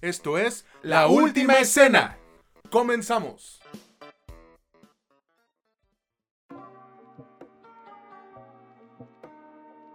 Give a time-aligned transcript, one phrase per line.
[0.00, 2.16] Esto es La Última Escena.
[2.70, 3.60] Comenzamos.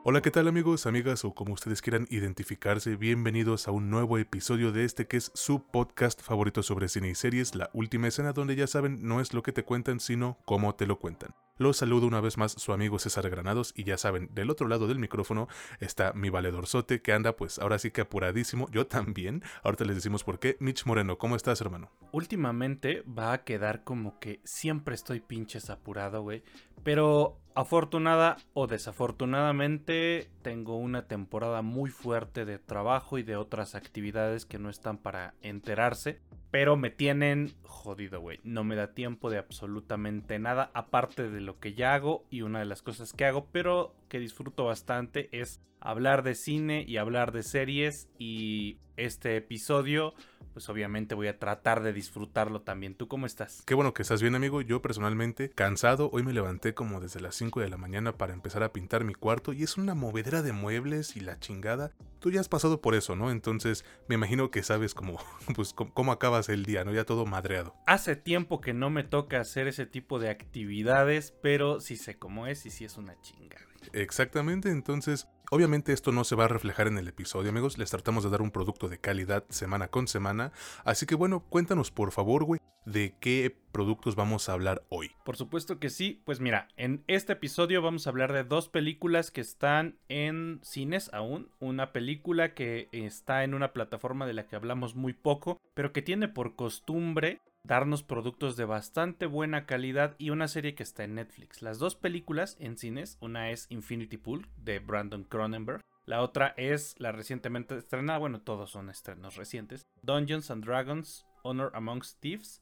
[0.04, 2.98] Hola, ¿qué tal amigos, amigas o como ustedes quieran identificarse?
[2.98, 7.16] Bienvenidos a un nuevo episodio de este que es su podcast favorito sobre cine y
[7.16, 10.76] series, La Última Escena, donde ya saben, no es lo que te cuentan, sino cómo
[10.76, 11.34] te lo cuentan.
[11.60, 14.88] Los saludo una vez más su amigo César Granados y ya saben, del otro lado
[14.88, 15.48] del micrófono
[15.80, 19.98] está mi valedor Sote que anda pues ahora sí que apuradísimo, yo también, ahorita les
[19.98, 20.58] decimos por qué.
[20.60, 21.92] Mitch Moreno, ¿cómo estás hermano?
[22.12, 26.42] Últimamente va a quedar como que siempre estoy pinches apurado, güey,
[26.84, 34.48] pero afortunada o desafortunadamente tengo una temporada muy fuerte de trabajo y de otras actividades
[34.48, 36.20] que no están para enterarse.
[36.54, 38.40] Pero me tienen jodido, güey.
[38.44, 42.60] No me da tiempo de absolutamente nada, aparte de lo que ya hago y una
[42.60, 47.32] de las cosas que hago, pero que disfruto bastante es hablar de cine y hablar
[47.32, 50.14] de series y este episodio
[50.54, 52.94] pues obviamente voy a tratar de disfrutarlo también.
[52.94, 53.64] ¿Tú cómo estás?
[53.66, 54.62] Qué bueno que estás bien, amigo.
[54.62, 58.62] Yo personalmente, cansado, hoy me levanté como desde las 5 de la mañana para empezar
[58.62, 61.92] a pintar mi cuarto y es una movedera de muebles y la chingada.
[62.20, 63.32] Tú ya has pasado por eso, ¿no?
[63.32, 65.18] Entonces, me imagino que sabes cómo,
[65.56, 66.94] pues, cómo acabas el día, ¿no?
[66.94, 67.74] Ya todo madreado.
[67.88, 72.46] Hace tiempo que no me toca hacer ese tipo de actividades, pero sí sé cómo
[72.46, 73.73] es y sí es una chingada.
[73.92, 77.78] Exactamente, entonces Obviamente esto no se va a reflejar en el episodio, amigos.
[77.78, 80.52] Les tratamos de dar un producto de calidad semana con semana.
[80.84, 85.12] Así que bueno, cuéntanos por favor, güey, de qué productos vamos a hablar hoy.
[85.24, 86.24] Por supuesto que sí.
[86.26, 91.14] Pues mira, en este episodio vamos a hablar de dos películas que están en cines
[91.14, 91.52] aún.
[91.60, 96.02] Una película que está en una plataforma de la que hablamos muy poco, pero que
[96.02, 101.16] tiene por costumbre darnos productos de bastante buena calidad y una serie que está en
[101.16, 101.62] Netflix.
[101.62, 106.96] Las dos películas en cines, una es Infinity Pool de Brandon Cronenberg, la otra es
[107.00, 112.62] la recientemente estrenada, bueno, todos son estrenos recientes, Dungeons and Dragons, Honor Amongst Thieves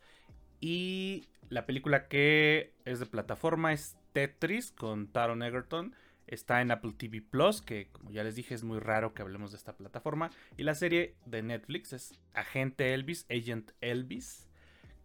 [0.60, 5.96] y la película que es de plataforma es Tetris con Taron Egerton.
[6.28, 9.52] Está en Apple TV Plus, que como ya les dije es muy raro que hablemos
[9.52, 10.30] de esta plataforma.
[10.56, 14.48] Y la serie de Netflix es Agente Elvis, Agent Elvis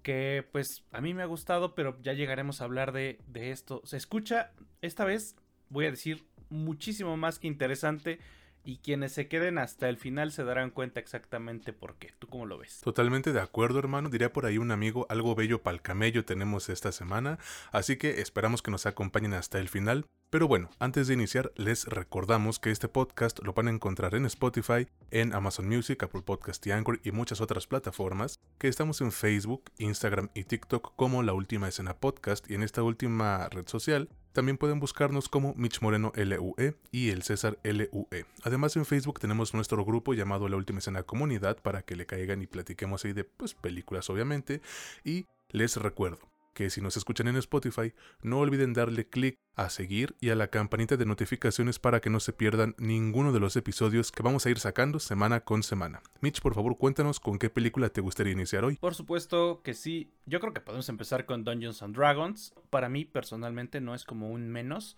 [0.07, 3.83] que pues a mí me ha gustado, pero ya llegaremos a hablar de, esto.
[3.85, 5.35] Se escucha, esta vez
[5.69, 8.21] voy a decir, muchísimo más que interesante
[8.67, 12.13] y quienes se queden hasta el final se darán cuenta exactamente por qué.
[12.19, 12.81] ¿Tú cómo lo ves?
[12.83, 14.11] Totalmente de acuerdo, hermano.
[14.11, 17.39] Diría por ahí un amigo, algo bello para el camello tenemos esta semana,
[17.71, 20.05] así que esperamos que nos acompañen hasta el final.
[20.29, 24.27] Pero bueno, antes de iniciar, les recordamos que este podcast lo van a encontrar en
[24.27, 29.13] Spotify, en Amazon Music, Apple Podcast y Anchor y muchas otras plataformas, que estamos en
[29.13, 34.09] Facebook, Instagram y TikTok como La Última Escena Podcast y en esta última red social
[34.37, 38.27] también pueden buscarnos como Mitch Moreno LUE y el César LUE.
[38.43, 42.43] Además en Facebook tenemos nuestro grupo llamado La Última Escena Comunidad para que le caigan
[42.43, 44.61] y platiquemos ahí de pues, películas obviamente.
[45.05, 46.19] Y les recuerdo,
[46.57, 50.49] que si nos escuchan en Spotify, no olviden darle clic a seguir y a la
[50.49, 54.51] campanita de notificaciones para que no se pierdan ninguno de los episodios que vamos a
[54.51, 56.01] ir sacando semana con semana.
[56.23, 58.77] Mitch, por favor, cuéntanos con qué película te gustaría iniciar hoy.
[58.77, 60.11] Por supuesto que sí.
[60.25, 62.55] Yo creo que podemos empezar con Dungeons and Dragons.
[62.71, 64.97] Para mí, personalmente, no es como un menos.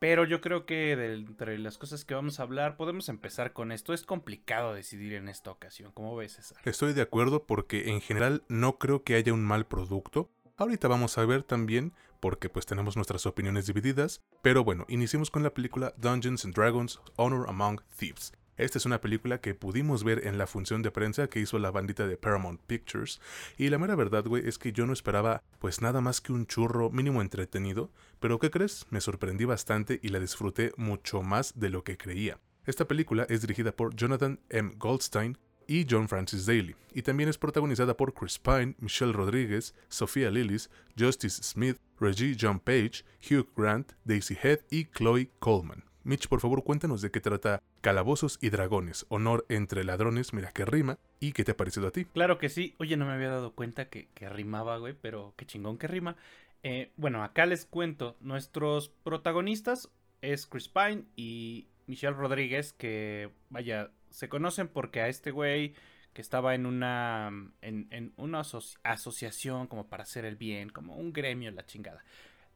[0.00, 3.70] Pero yo creo que de entre las cosas que vamos a hablar, podemos empezar con
[3.70, 3.92] esto.
[3.92, 5.92] Es complicado decidir en esta ocasión.
[5.92, 6.58] ¿Cómo ves, César?
[6.64, 10.30] Estoy de acuerdo porque en general no creo que haya un mal producto.
[10.60, 15.42] Ahorita vamos a ver también, porque pues tenemos nuestras opiniones divididas, pero bueno, iniciemos con
[15.42, 18.34] la película Dungeons and Dragons Honor Among Thieves.
[18.58, 21.70] Esta es una película que pudimos ver en la función de prensa que hizo la
[21.70, 23.22] bandita de Paramount Pictures.
[23.56, 26.44] Y la mera verdad, güey, es que yo no esperaba pues nada más que un
[26.44, 27.90] churro mínimo entretenido.
[28.20, 28.86] Pero ¿qué crees?
[28.90, 32.38] Me sorprendí bastante y la disfruté mucho más de lo que creía.
[32.66, 34.74] Esta película es dirigida por Jonathan M.
[34.76, 35.38] Goldstein,
[35.70, 40.68] y John Francis Daly, y también es protagonizada por Chris Pine, Michelle Rodríguez, Sofía Lillis,
[40.98, 45.84] Justice Smith, Reggie John Page, Hugh Grant, Daisy Head y Chloe Coleman.
[46.02, 50.64] Mitch, por favor, cuéntanos de qué trata Calabozos y Dragones, honor entre ladrones, mira qué
[50.64, 52.04] rima, y qué te ha parecido a ti.
[52.04, 55.46] Claro que sí, oye, no me había dado cuenta que, que rimaba, güey, pero qué
[55.46, 56.16] chingón que rima.
[56.64, 59.88] Eh, bueno, acá les cuento, nuestros protagonistas
[60.20, 65.74] es Chris Pine y Michelle Rodríguez, que, vaya, se conocen porque a este güey
[66.12, 67.30] que estaba en una
[67.62, 68.42] en, una
[68.82, 72.04] asociación como para hacer el bien, como un gremio la chingada.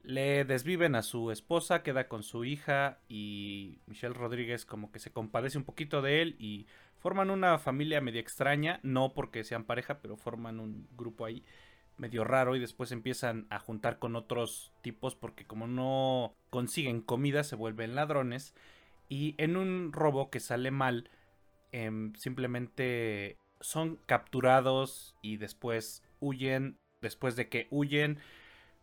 [0.02, 5.12] Le desviven a su esposa, queda con su hija y Michelle Rodríguez como que se
[5.12, 6.66] compadece un poquito de él y
[6.98, 11.44] forman una familia media extraña, no porque sean pareja, pero forman un grupo ahí
[11.96, 17.44] medio raro y después empiezan a juntar con otros tipos porque como no consiguen comida
[17.44, 18.54] se vuelven ladrones
[19.08, 21.08] y en un robo que sale mal
[21.76, 26.78] Em, simplemente son capturados y después huyen.
[27.00, 28.20] Después de que huyen,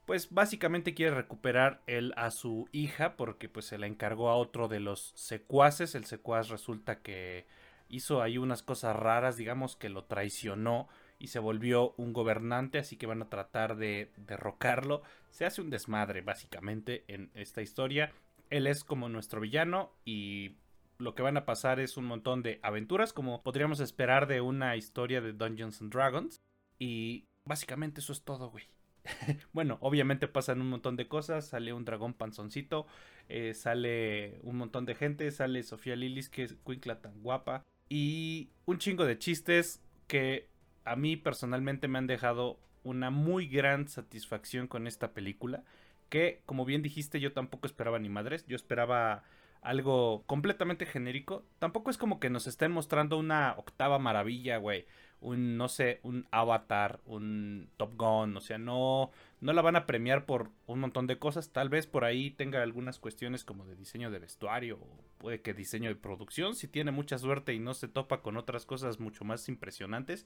[0.06, 4.68] pues básicamente quiere recuperar él a su hija porque pues se la encargó a otro
[4.68, 5.96] de los secuaces.
[5.96, 7.46] El secuaz resulta que
[7.88, 12.98] hizo ahí unas cosas raras, digamos que lo traicionó y se volvió un gobernante, así
[12.98, 15.02] que van a tratar de derrocarlo.
[15.30, 18.12] Se hace un desmadre básicamente en esta historia.
[18.50, 20.58] Él es como nuestro villano y
[21.02, 24.76] lo que van a pasar es un montón de aventuras como podríamos esperar de una
[24.76, 26.42] historia de Dungeons and Dragons.
[26.80, 28.66] Y básicamente eso es todo, güey.
[29.54, 31.48] bueno, obviamente pasan un montón de cosas.
[31.48, 32.86] Sale un dragón panzoncito.
[33.30, 35.32] Eh, sale un montón de gente.
[35.32, 37.66] Sale Sofía Lilis, que es Quincla tan guapa.
[37.90, 40.50] Y un chingo de chistes que
[40.86, 45.64] a mí personalmente me han dejado una muy gran satisfacción con esta película.
[46.10, 48.46] Que, como bien dijiste, yo tampoco esperaba ni madres.
[48.46, 49.24] Yo esperaba
[49.62, 51.46] algo completamente genérico.
[51.60, 54.86] Tampoco es como que nos estén mostrando una octava maravilla, güey
[55.22, 59.86] un, no sé, un Avatar, un Top Gun, o sea, no, no la van a
[59.86, 63.76] premiar por un montón de cosas, tal vez por ahí tenga algunas cuestiones como de
[63.76, 67.76] diseño de vestuario, o puede que diseño de producción, si tiene mucha suerte y no
[67.76, 70.26] se topa con otras cosas mucho más impresionantes,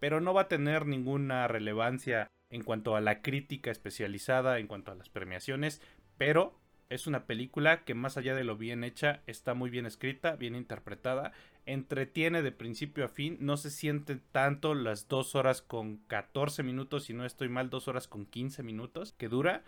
[0.00, 4.90] pero no va a tener ninguna relevancia en cuanto a la crítica especializada, en cuanto
[4.90, 5.80] a las premiaciones,
[6.18, 10.36] pero es una película que más allá de lo bien hecha, está muy bien escrita,
[10.36, 11.32] bien interpretada,
[11.66, 17.04] entretiene de principio a fin, no se sienten tanto las dos horas con 14 minutos,
[17.04, 19.62] si no estoy mal, dos horas con 15 minutos que dura.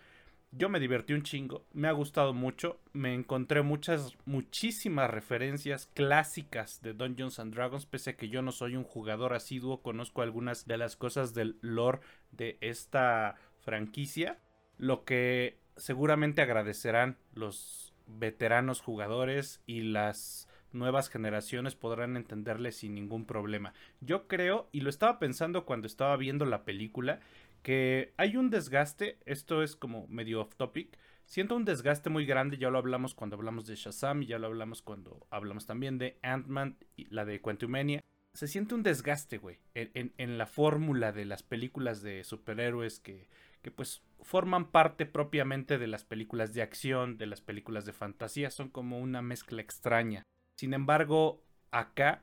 [0.57, 6.81] Yo me divertí un chingo, me ha gustado mucho, me encontré muchas, muchísimas referencias clásicas
[6.81, 10.67] de Dungeons and Dragons, pese a que yo no soy un jugador asiduo, conozco algunas
[10.67, 12.01] de las cosas del lore
[12.31, 14.39] de esta franquicia,
[14.79, 23.27] lo que seguramente agradecerán los veteranos jugadores y las nuevas generaciones podrán entenderle sin ningún
[23.27, 23.73] problema.
[24.01, 27.21] Yo creo, y lo estaba pensando cuando estaba viendo la película,
[27.63, 32.59] que hay un desgaste, esto es como medio off topic, siento un desgaste muy grande,
[32.59, 36.77] ya lo hablamos cuando hablamos de Shazam ya lo hablamos cuando hablamos también de Ant-Man
[36.97, 38.01] y la de Quantumania.
[38.35, 43.29] Se siente un desgaste, güey, en, en la fórmula de las películas de superhéroes que,
[43.65, 48.51] que pues forman parte propiamente de las películas de acción, de las películas de fantasía,
[48.51, 50.23] son como una mezcla extraña.
[50.61, 52.23] Sin embargo, acá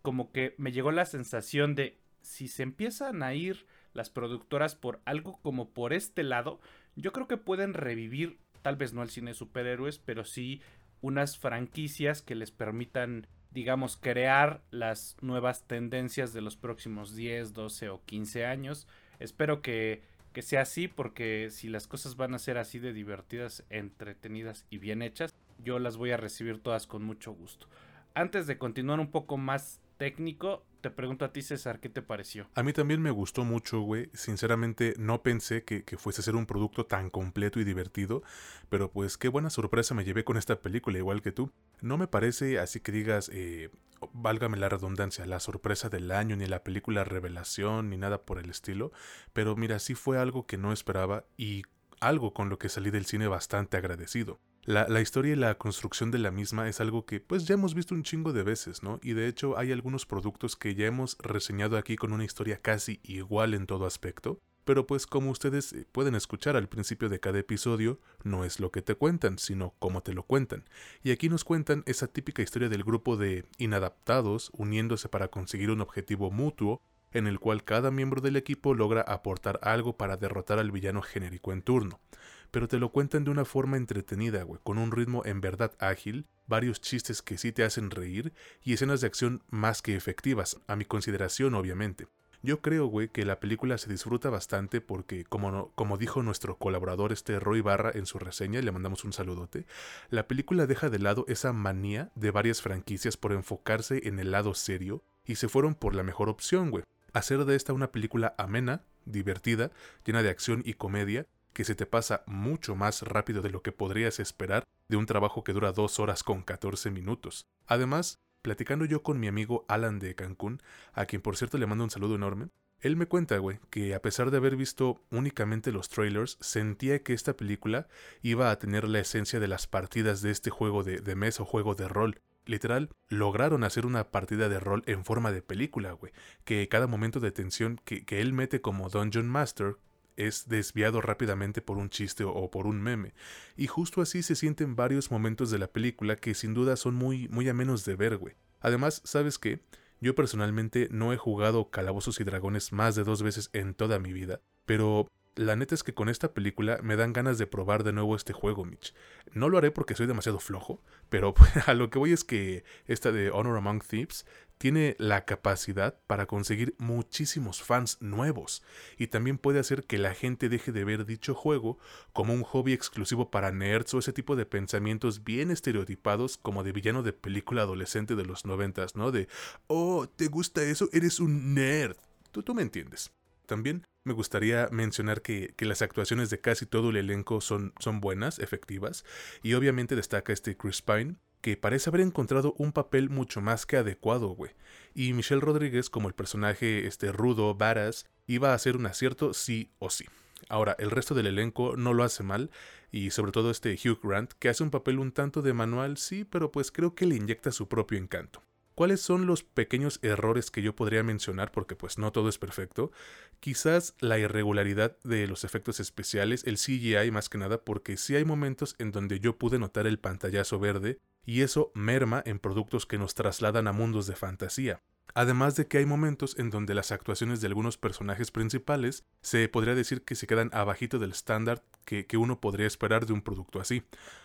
[0.00, 5.00] como que me llegó la sensación de si se empiezan a ir las productoras por
[5.04, 6.58] algo como por este lado,
[6.96, 10.62] yo creo que pueden revivir, tal vez no el cine de superhéroes, pero sí
[11.02, 17.90] unas franquicias que les permitan, digamos, crear las nuevas tendencias de los próximos 10, 12
[17.90, 18.88] o 15 años.
[19.18, 20.02] Espero que
[20.32, 24.78] que sea así, porque si las cosas van a ser así de divertidas, entretenidas y
[24.78, 27.68] bien hechas, yo las voy a recibir todas con mucho gusto.
[28.14, 32.48] Antes de continuar un poco más técnico, te pregunto a ti, César, ¿qué te pareció?
[32.54, 34.10] A mí también me gustó mucho, güey.
[34.14, 38.22] Sinceramente, no pensé que, que, fuese a ser un producto tan completo y divertido.
[38.68, 41.50] Pero pues qué buena sorpresa me llevé con esta película, igual que tú.
[41.80, 43.70] No me parece así que digas, eh,
[44.12, 48.50] válgame la redundancia, la sorpresa del año, ni la película revelación, ni nada por el
[48.50, 48.92] estilo.
[49.32, 51.62] Pero mira, sí fue algo que no esperaba y
[52.00, 54.38] algo con lo que salí del cine bastante agradecido.
[54.68, 57.94] La, historia y la construcción de la misma es algo que pues ya hemos visto
[57.94, 59.00] un chingo de veces, ¿no?
[59.02, 63.00] Y de hecho hay algunos productos que ya hemos reseñado aquí con una historia casi
[63.02, 67.38] igual en todo aspecto, pero pues como ustedes eh, pueden escuchar al principio de cada
[67.38, 70.64] episodio, no es lo que te cuentan, sino cómo te lo cuentan.
[71.02, 75.80] Y aquí nos cuentan esa típica historia del grupo de inadaptados uniéndose para conseguir un
[75.80, 76.82] objetivo mutuo,
[77.12, 81.54] en el cual cada miembro del equipo logra aportar algo para derrotar al villano genérico
[81.54, 82.00] en turno
[82.50, 86.26] pero te lo cuentan de una forma entretenida, güey, con un ritmo en verdad ágil,
[86.46, 90.76] varios chistes que sí te hacen reír y escenas de acción más que efectivas, a
[90.76, 92.06] mi consideración obviamente.
[92.40, 97.12] Yo creo, güey, que la película se disfruta bastante porque, como, como dijo nuestro colaborador
[97.12, 99.66] este Roy Barra en su reseña, le mandamos un saludote,
[100.08, 104.54] la película deja de lado esa manía de varias franquicias por enfocarse en el lado
[104.54, 106.84] serio y se fueron por la mejor opción, güey.
[107.12, 109.72] Hacer de esta una película amena, divertida,
[110.04, 113.72] llena de acción y comedia, que se te pasa mucho más rápido de lo que
[113.72, 117.46] podrías esperar de un trabajo que dura 2 horas con 14 minutos.
[117.66, 120.62] Además, platicando yo con mi amigo Alan de Cancún,
[120.92, 122.48] a quien por cierto le mando un saludo enorme,
[122.80, 127.12] él me cuenta, güey, que a pesar de haber visto únicamente los trailers, sentía que
[127.12, 127.88] esta película
[128.22, 131.46] iba a tener la esencia de las partidas de este juego de, de mesa o
[131.46, 132.20] juego de rol.
[132.46, 136.12] Literal, lograron hacer una partida de rol en forma de película, güey,
[136.44, 139.76] que cada momento de tensión que, que él mete como Dungeon Master
[140.18, 143.14] es desviado rápidamente por un chiste o por un meme.
[143.56, 147.28] Y justo así se sienten varios momentos de la película que sin duda son muy,
[147.28, 148.34] muy amenos de ver, güey.
[148.60, 149.60] Además, ¿sabes qué?
[150.00, 154.12] Yo personalmente no he jugado Calabozos y Dragones más de dos veces en toda mi
[154.12, 155.08] vida, pero
[155.38, 158.32] la neta es que con esta película me dan ganas de probar de nuevo este
[158.32, 158.92] juego, Mitch.
[159.32, 161.32] No lo haré porque soy demasiado flojo, pero
[161.66, 164.26] a lo que voy es que esta de Honor Among Thieves
[164.58, 168.64] tiene la capacidad para conseguir muchísimos fans nuevos
[168.98, 171.78] y también puede hacer que la gente deje de ver dicho juego
[172.12, 176.72] como un hobby exclusivo para nerds o ese tipo de pensamientos bien estereotipados como de
[176.72, 179.12] villano de película adolescente de los noventas, ¿no?
[179.12, 179.28] De,
[179.68, 180.88] oh, ¿te gusta eso?
[180.92, 181.96] Eres un nerd.
[182.32, 183.12] Tú, tú me entiendes.
[183.48, 189.06] También me gustaría mencionar que, las actuaciones de casi todo el elenco son, buenas, efectivas,
[189.42, 193.78] y obviamente destaca este Chris Pine, que parece haber encontrado un papel mucho más que
[193.78, 194.50] adecuado, güey.
[194.94, 199.72] Y Michelle Rodríguez, como el personaje este rudo, varas, iba a ser un acierto sí
[199.78, 200.04] o sí.
[200.50, 202.50] Ahora, el resto del elenco no lo hace mal,
[202.92, 206.24] y sobre todo este Hugh Grant, que hace un papel un tanto de manual, sí,
[206.24, 208.42] pero pues creo que le inyecta su propio encanto.
[208.78, 211.50] ¿Cuáles son los pequeños errores que yo podría mencionar?
[211.50, 212.92] Porque pues no todo es perfecto.
[213.40, 218.24] Quizás la irregularidad de los efectos especiales, el CGI más que nada, porque sí hay
[218.24, 222.98] momentos en donde yo pude notar el pantallazo verde y eso merma en productos que
[222.98, 224.80] nos trasladan a mundos de fantasía.
[225.14, 229.74] Además de que hay momentos en donde las actuaciones de algunos personajes principales se podría
[229.74, 233.60] decir que se quedan abajito del estándar que, que, uno podría esperar de un producto
[233.60, 233.82] así.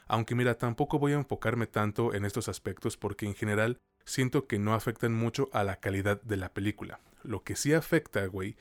[0.08, 4.60] Aunque mira, tampoco voy a enfocarme tanto en estos aspectos porque en general siento que
[4.60, 7.00] no afectan mucho a la calidad de la película.
[7.24, 8.58] Lo que sí afecta, güey,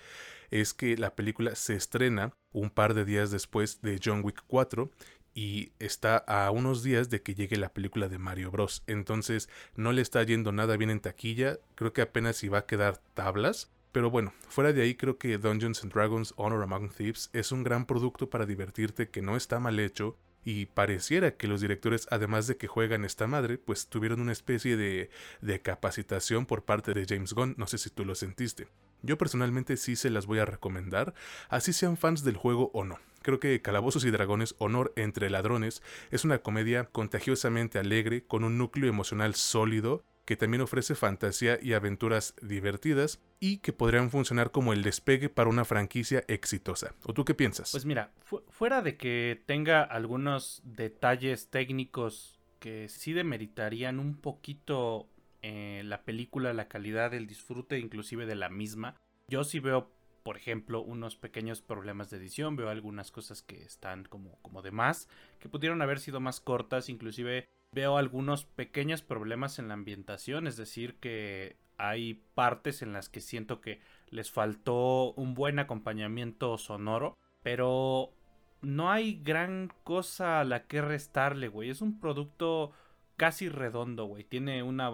[0.50, 4.90] es que la película se estrena un par de días después de John Wick 4
[5.34, 8.82] y está a unos días de que llegue la película de Mario Bros.
[8.86, 12.66] Entonces no le está yendo nada bien en taquilla, creo que apenas si va a
[12.66, 13.70] quedar tablas.
[13.92, 17.62] Pero bueno, fuera de ahí creo que Dungeons and Dragons Honor Among Thieves es un
[17.62, 22.46] gran producto para divertirte que no está mal hecho y pareciera que los directores, además
[22.46, 27.06] de que juegan esta madre, pues tuvieron una especie de, de capacitación por parte de
[27.08, 28.68] James Gunn, no sé si tú lo sentiste.
[29.02, 31.14] Yo personalmente sí se las voy a recomendar,
[31.48, 32.98] así sean fans del juego o no.
[33.22, 38.58] Creo que Calabozos y Dragones Honor entre Ladrones es una comedia contagiosamente alegre, con un
[38.58, 44.72] núcleo emocional sólido, que también ofrece fantasía y aventuras divertidas y que podrían funcionar como
[44.72, 46.94] el despegue para una franquicia exitosa.
[47.04, 47.72] ¿O tú qué piensas?
[47.72, 48.12] Pues mira,
[48.48, 55.08] fuera de que tenga algunos detalles técnicos que sí demeritarían un poquito
[55.42, 58.96] eh, la película, la calidad, el disfrute inclusive de la misma,
[59.28, 59.90] yo sí veo
[60.22, 64.70] por ejemplo, unos pequeños problemas de edición, veo algunas cosas que están como, como de
[64.70, 65.08] más,
[65.40, 70.56] que pudieron haber sido más cortas, inclusive veo algunos pequeños problemas en la ambientación, es
[70.56, 77.16] decir, que hay partes en las que siento que les faltó un buen acompañamiento sonoro,
[77.42, 78.12] pero
[78.60, 82.72] no hay gran cosa a la que restarle, güey, es un producto
[83.16, 84.90] casi redondo, güey, tiene una,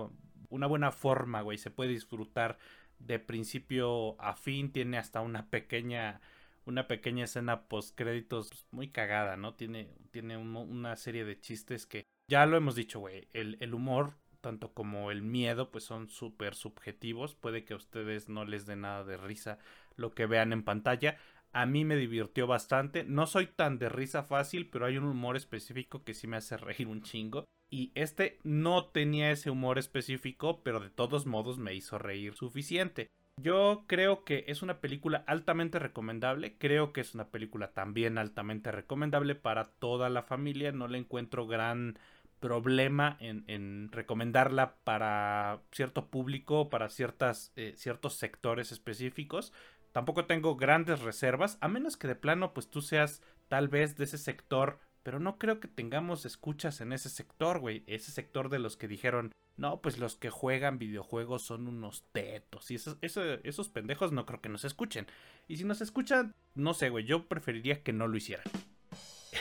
[0.49, 2.59] una buena forma, güey, se puede disfrutar
[3.01, 6.21] de principio a fin, tiene hasta una pequeña
[6.65, 9.55] una pequeña escena post créditos pues, muy cagada, ¿no?
[9.55, 14.73] Tiene, tiene una serie de chistes que ya lo hemos dicho, güey, el, humor tanto
[14.73, 19.03] como el miedo pues son súper subjetivos, puede que a ustedes no les dé nada
[19.05, 19.59] de risa
[19.97, 21.19] lo que vean en pantalla,
[21.53, 25.37] a mí me divirtió bastante, no soy tan de risa fácil, pero hay un humor
[25.37, 30.63] específico que sí me hace reír un chingo y este no tenía ese humor específico,
[30.63, 33.09] pero de todos modos me hizo reír suficiente.
[33.41, 38.73] Yo creo que es una película altamente recomendable, creo que es una película también altamente
[38.73, 41.99] recomendable para toda la familia, no le encuentro gran
[42.41, 49.53] problema en, recomendarla para cierto público, para ciertas, eh, ciertos sectores específicos.
[49.93, 54.05] Tampoco tengo grandes reservas, a menos que de plano pues tú seas tal vez de
[54.05, 54.79] ese sector
[55.09, 57.83] pero no creo que tengamos escuchas en ese sector, güey.
[57.87, 62.71] Ese sector de los que dijeron, no, pues los que juegan videojuegos son unos tetos.
[62.71, 65.07] Y esos, esos pendejos no creo que nos escuchen.
[65.47, 67.07] Y si nos escuchan, no sé, güey.
[67.07, 68.45] Yo preferiría que no lo hicieran.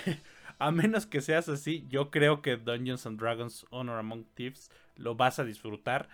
[0.59, 5.15] a menos que seas así, yo creo que Dungeons and Dragons Honor Among Thieves lo
[5.15, 6.09] vas a disfrutar.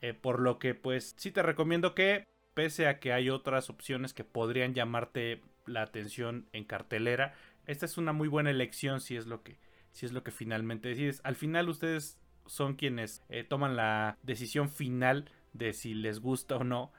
[0.00, 4.12] Eh, por lo que, pues, sí te recomiendo que, pese a que hay otras opciones
[4.12, 7.34] que podrían llamarte la atención en cartelera,
[7.66, 9.58] esta es una muy buena elección si es lo que,
[9.92, 11.20] si es lo que finalmente decides.
[11.24, 16.64] Al final ustedes son quienes eh, toman la decisión final de si les gusta o
[16.64, 16.92] no.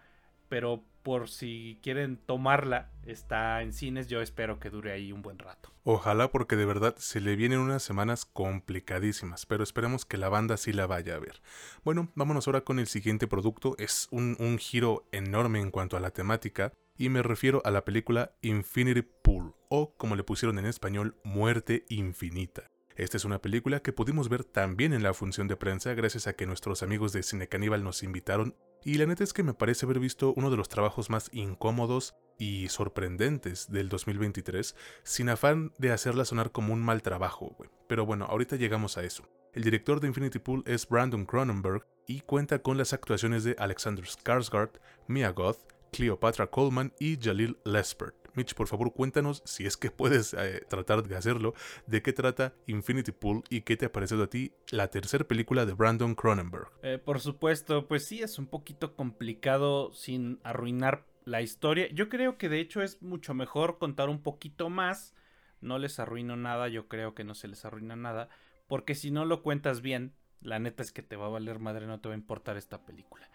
[0.47, 5.37] Pero por si quieren tomarla, está en cines, yo espero que dure ahí un buen
[5.37, 5.71] rato.
[5.83, 10.57] Ojalá porque de verdad se le vienen unas semanas complicadísimas, pero esperemos que la banda
[10.57, 11.41] sí la vaya a ver.
[11.83, 15.99] Bueno, vámonos ahora con el siguiente producto, es un, un giro enorme en cuanto a
[15.99, 20.65] la temática, y me refiero a la película Infinity Pool, o como le pusieron en
[20.65, 22.72] español, Muerte Infinita.
[22.95, 26.33] Esta es una película que pudimos ver también en la función de prensa gracias a
[26.33, 29.85] que nuestros amigos de Cine Caníbal nos invitaron Y la neta es que me parece
[29.85, 35.91] haber visto uno de los trabajos más incómodos y sorprendentes del 2023, sin afán de
[35.91, 37.69] hacerla sonar como un mal trabajo, güey.
[37.87, 39.23] Pero bueno, ahorita llegamos a eso.
[39.53, 44.05] El director de Infinity Pool es Brandon Cronenberg y cuenta con las actuaciones de Alexander
[44.05, 44.71] Skarsgård,
[45.07, 45.59] Mia Goth,
[45.91, 48.22] Cleopatra Coleman y Jalil Lespert.
[48.35, 51.53] Mitch, por favor, cuéntanos, si es que puedes eh, tratar de hacerlo,
[51.87, 55.65] de qué trata Infinity Pool y qué te ha parecido a ti la tercera película
[55.65, 56.69] de Brandon Cronenberg.
[56.81, 61.87] Eh, por supuesto, pues sí, es un poquito complicado sin arruinar la historia.
[61.91, 65.13] Yo creo que de hecho es mucho mejor contar un poquito más.
[65.61, 68.29] No les arruino nada, yo creo que no se les arruina nada.
[68.67, 71.87] Porque si no lo cuentas bien, la neta es que te va a valer madre,
[71.87, 73.29] no te va a importar esta película.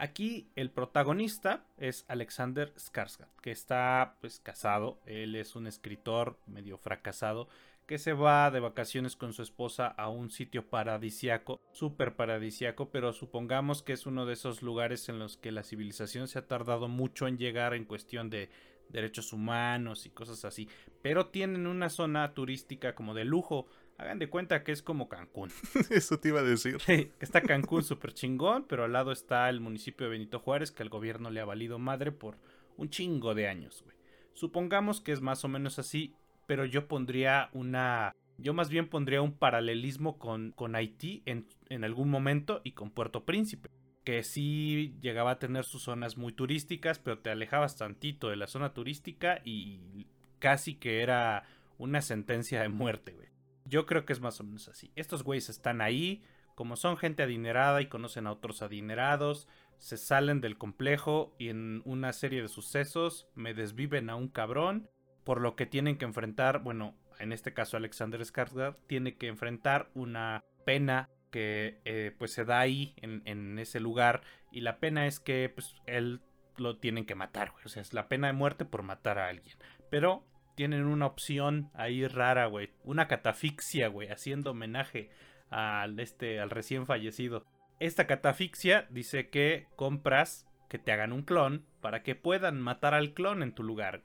[0.00, 6.78] Aquí el protagonista es Alexander Skarsgård, que está pues casado, él es un escritor medio
[6.78, 7.48] fracasado
[7.88, 13.12] que se va de vacaciones con su esposa a un sitio paradisiaco, súper paradisiaco, pero
[13.12, 16.86] supongamos que es uno de esos lugares en los que la civilización se ha tardado
[16.86, 18.50] mucho en llegar en cuestión de
[18.90, 20.68] derechos humanos y cosas así,
[21.02, 23.66] pero tienen una zona turística como de lujo.
[23.98, 25.50] Hagan de cuenta que es como Cancún.
[25.90, 26.78] Eso te iba a decir.
[27.20, 30.88] está Cancún súper chingón, pero al lado está el municipio de Benito Juárez, que al
[30.88, 32.38] gobierno le ha valido madre por
[32.76, 33.96] un chingo de años, güey.
[34.32, 36.14] Supongamos que es más o menos así
[36.48, 38.16] pero yo pondría una...
[38.38, 42.90] Yo más bien pondría un paralelismo con, con Haití en, en algún momento y con
[42.90, 43.68] Puerto Príncipe
[44.04, 48.46] que sí llegaba a tener sus zonas muy turísticas, pero te alejabas tantito de la
[48.46, 50.06] zona turística y
[50.38, 51.44] casi que era
[51.76, 53.27] una sentencia de muerte, güey.
[53.68, 54.90] Yo creo que es más o menos así.
[54.96, 56.22] Estos güeyes están ahí,
[56.54, 59.46] como son gente adinerada y conocen a otros adinerados,
[59.76, 64.90] se salen del complejo y en una serie de sucesos me desviven a un cabrón
[65.24, 69.90] por lo que tienen que enfrentar, bueno, en este caso Alexander Skarsgård tiene que enfrentar
[69.94, 75.20] una pena que eh, pues se da ahí en, ese lugar y la pena es
[75.20, 76.22] que pues él
[76.56, 77.64] lo tienen que matar, güey.
[77.66, 79.56] o sea, es la pena de muerte por matar a alguien,
[79.90, 80.24] pero
[80.58, 85.08] tienen una opción ahí rara, güey, una catafixia, güey, haciendo homenaje
[85.50, 87.46] al este al recién fallecido.
[87.78, 93.14] Esta catafixia dice que compras que te hagan un clon para que puedan matar al
[93.14, 94.02] clon en tu lugar,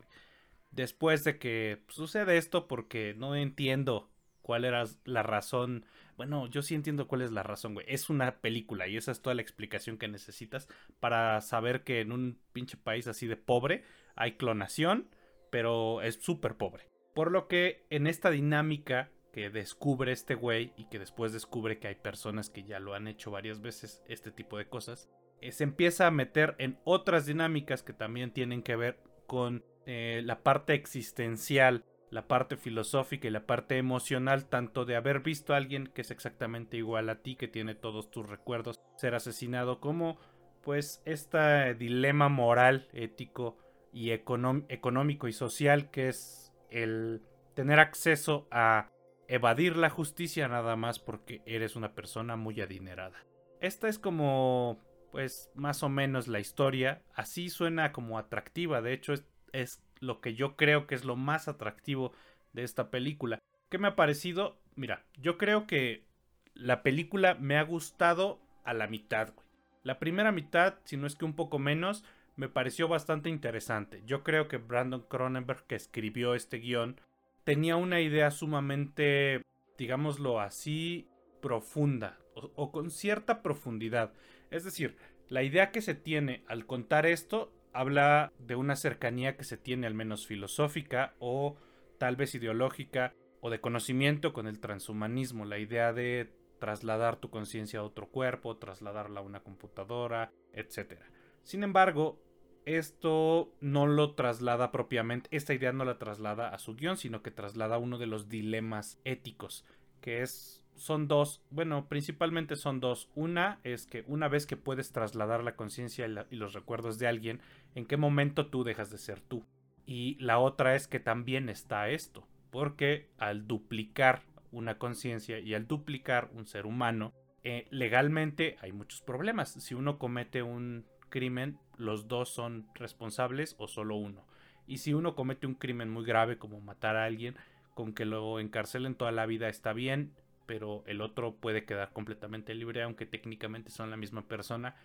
[0.69, 4.11] después de que sucede esto porque no entiendo
[4.43, 5.87] cuál era la razón.
[6.17, 7.87] Bueno, yo sí entiendo cuál es la razón, güey.
[7.89, 10.67] Es una película y esa es toda la explicación que necesitas
[10.99, 13.83] para saber que en un pinche país así de pobre
[14.15, 15.09] hay clonación,
[15.53, 16.89] pero es súper pobre.
[17.13, 21.87] Por lo que en esta dinámica que descubre este güey y que después descubre que
[21.89, 25.11] hay personas que ya lo han hecho varias veces, este tipo de cosas,
[25.41, 30.23] eh, se empieza a meter en otras dinámicas que también tienen que ver con eh,
[30.25, 35.57] la parte existencial, la parte filosófica y la parte emocional, tanto de haber visto a
[35.57, 40.17] alguien que es exactamente igual a ti, que tiene todos tus recuerdos, ser asesinado, como
[40.63, 43.57] pues este dilema moral, ético
[43.93, 47.21] y económico y social que es el
[47.53, 48.89] tener acceso a
[49.27, 53.23] evadir la justicia nada más porque eres una persona muy adinerada.
[53.61, 54.79] Esta es como
[55.13, 57.03] pues más o menos la historia.
[57.13, 58.81] Así suena como atractiva.
[58.81, 59.13] De hecho,
[59.51, 62.13] es, lo que yo creo que es lo más atractivo
[62.51, 63.37] de esta película.
[63.69, 64.59] ¿Qué me ha parecido?
[64.75, 66.07] Mira, yo creo que
[66.55, 69.47] la película me ha gustado a la mitad, güey.
[69.83, 72.03] La primera mitad, si no es que un poco menos,
[72.35, 74.01] me pareció bastante interesante.
[74.05, 76.99] Yo creo que Brandon Cronenberg, que escribió este guion,
[77.43, 79.41] tenía una idea sumamente,
[79.77, 81.07] digámoslo así,
[81.41, 84.13] profunda o, con cierta profundidad.
[84.49, 84.97] Es decir,
[85.29, 89.87] la idea que se tiene al contar esto habla de una cercanía que se tiene
[89.87, 91.57] al menos filosófica o
[91.97, 97.79] tal vez ideológica o de conocimiento con el transhumanismo, la idea de trasladar tu conciencia
[97.79, 101.01] a otro cuerpo, trasladarla a una computadora, etc.
[101.43, 102.19] Sin embargo,
[102.65, 107.31] esto no lo traslada propiamente, esta idea no la traslada a su guion, sino que
[107.31, 109.65] traslada uno de los dilemas éticos,
[110.01, 113.09] que es son dos, bueno, principalmente son dos.
[113.15, 117.41] Una es que una vez que puedes trasladar la conciencia y, los recuerdos de alguien,
[117.75, 119.45] ¿en qué momento tú dejas de ser tú?
[119.85, 125.67] Y la otra es que también está esto, porque al duplicar una conciencia y al
[125.67, 129.51] duplicar un ser humano, eh, legalmente hay muchos problemas.
[129.51, 134.25] Si uno comete un crimen, los dos son responsables o solo uno.
[134.65, 137.35] Y si uno comete un crimen muy grave como matar a alguien,
[137.75, 140.11] con que lo encarcelen toda la vida está bien,
[140.47, 144.75] pero el otro puede quedar completamente libre aunque técnicamente son la misma persona.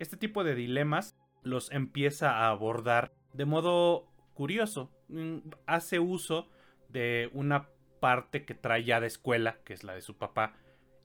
[0.00, 4.90] Este tipo de dilemas los empieza a abordar de modo curioso.
[5.06, 6.48] Mm, hace uso
[6.88, 7.68] de una
[8.00, 10.54] parte que trae ya de escuela, que es la de su papá,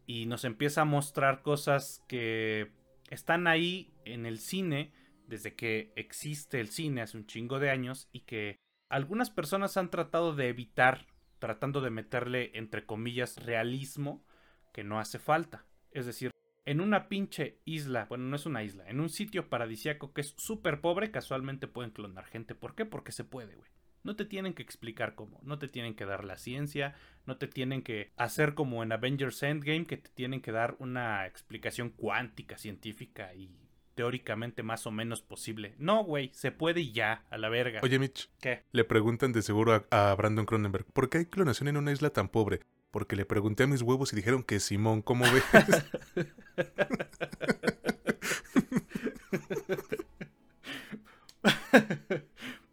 [0.08, 2.72] y nos empieza a mostrar cosas que
[3.10, 4.92] están ahí en el cine
[5.28, 8.58] desde que existe el cine hace un chingo de años y que
[8.90, 11.08] algunas personas han tratado de evitar,
[11.40, 14.26] tratando de meterle entre comillas realismo
[14.72, 15.66] que no hace falta.
[15.92, 16.32] Es decir,
[16.66, 20.34] en una pinche isla, bueno, no es una isla, en un sitio paradisiaco que es
[20.38, 22.56] súper pobre, casualmente pueden clonar gente.
[22.56, 22.86] ¿Por qué?
[22.86, 23.70] Porque se puede, güey.
[24.04, 27.48] No te tienen que explicar cómo, no te tienen que dar la ciencia, no te
[27.48, 32.58] tienen que hacer como en Avengers Endgame, que te tienen que dar una explicación cuántica,
[32.58, 33.50] científica y
[33.96, 35.76] teóricamente más o menos posible.
[35.78, 37.80] No, güey, se puede y ya, a la verga.
[37.84, 38.30] Oye, Mitch.
[38.42, 38.64] ¿Qué?
[38.72, 42.10] Le preguntan de seguro a, a Brandon Cronenberg, ¿por qué hay clonación en una isla
[42.10, 42.60] tan pobre?
[42.92, 45.44] Porque le pregunté a mis huevos y dijeron que Simón, ¿cómo ves?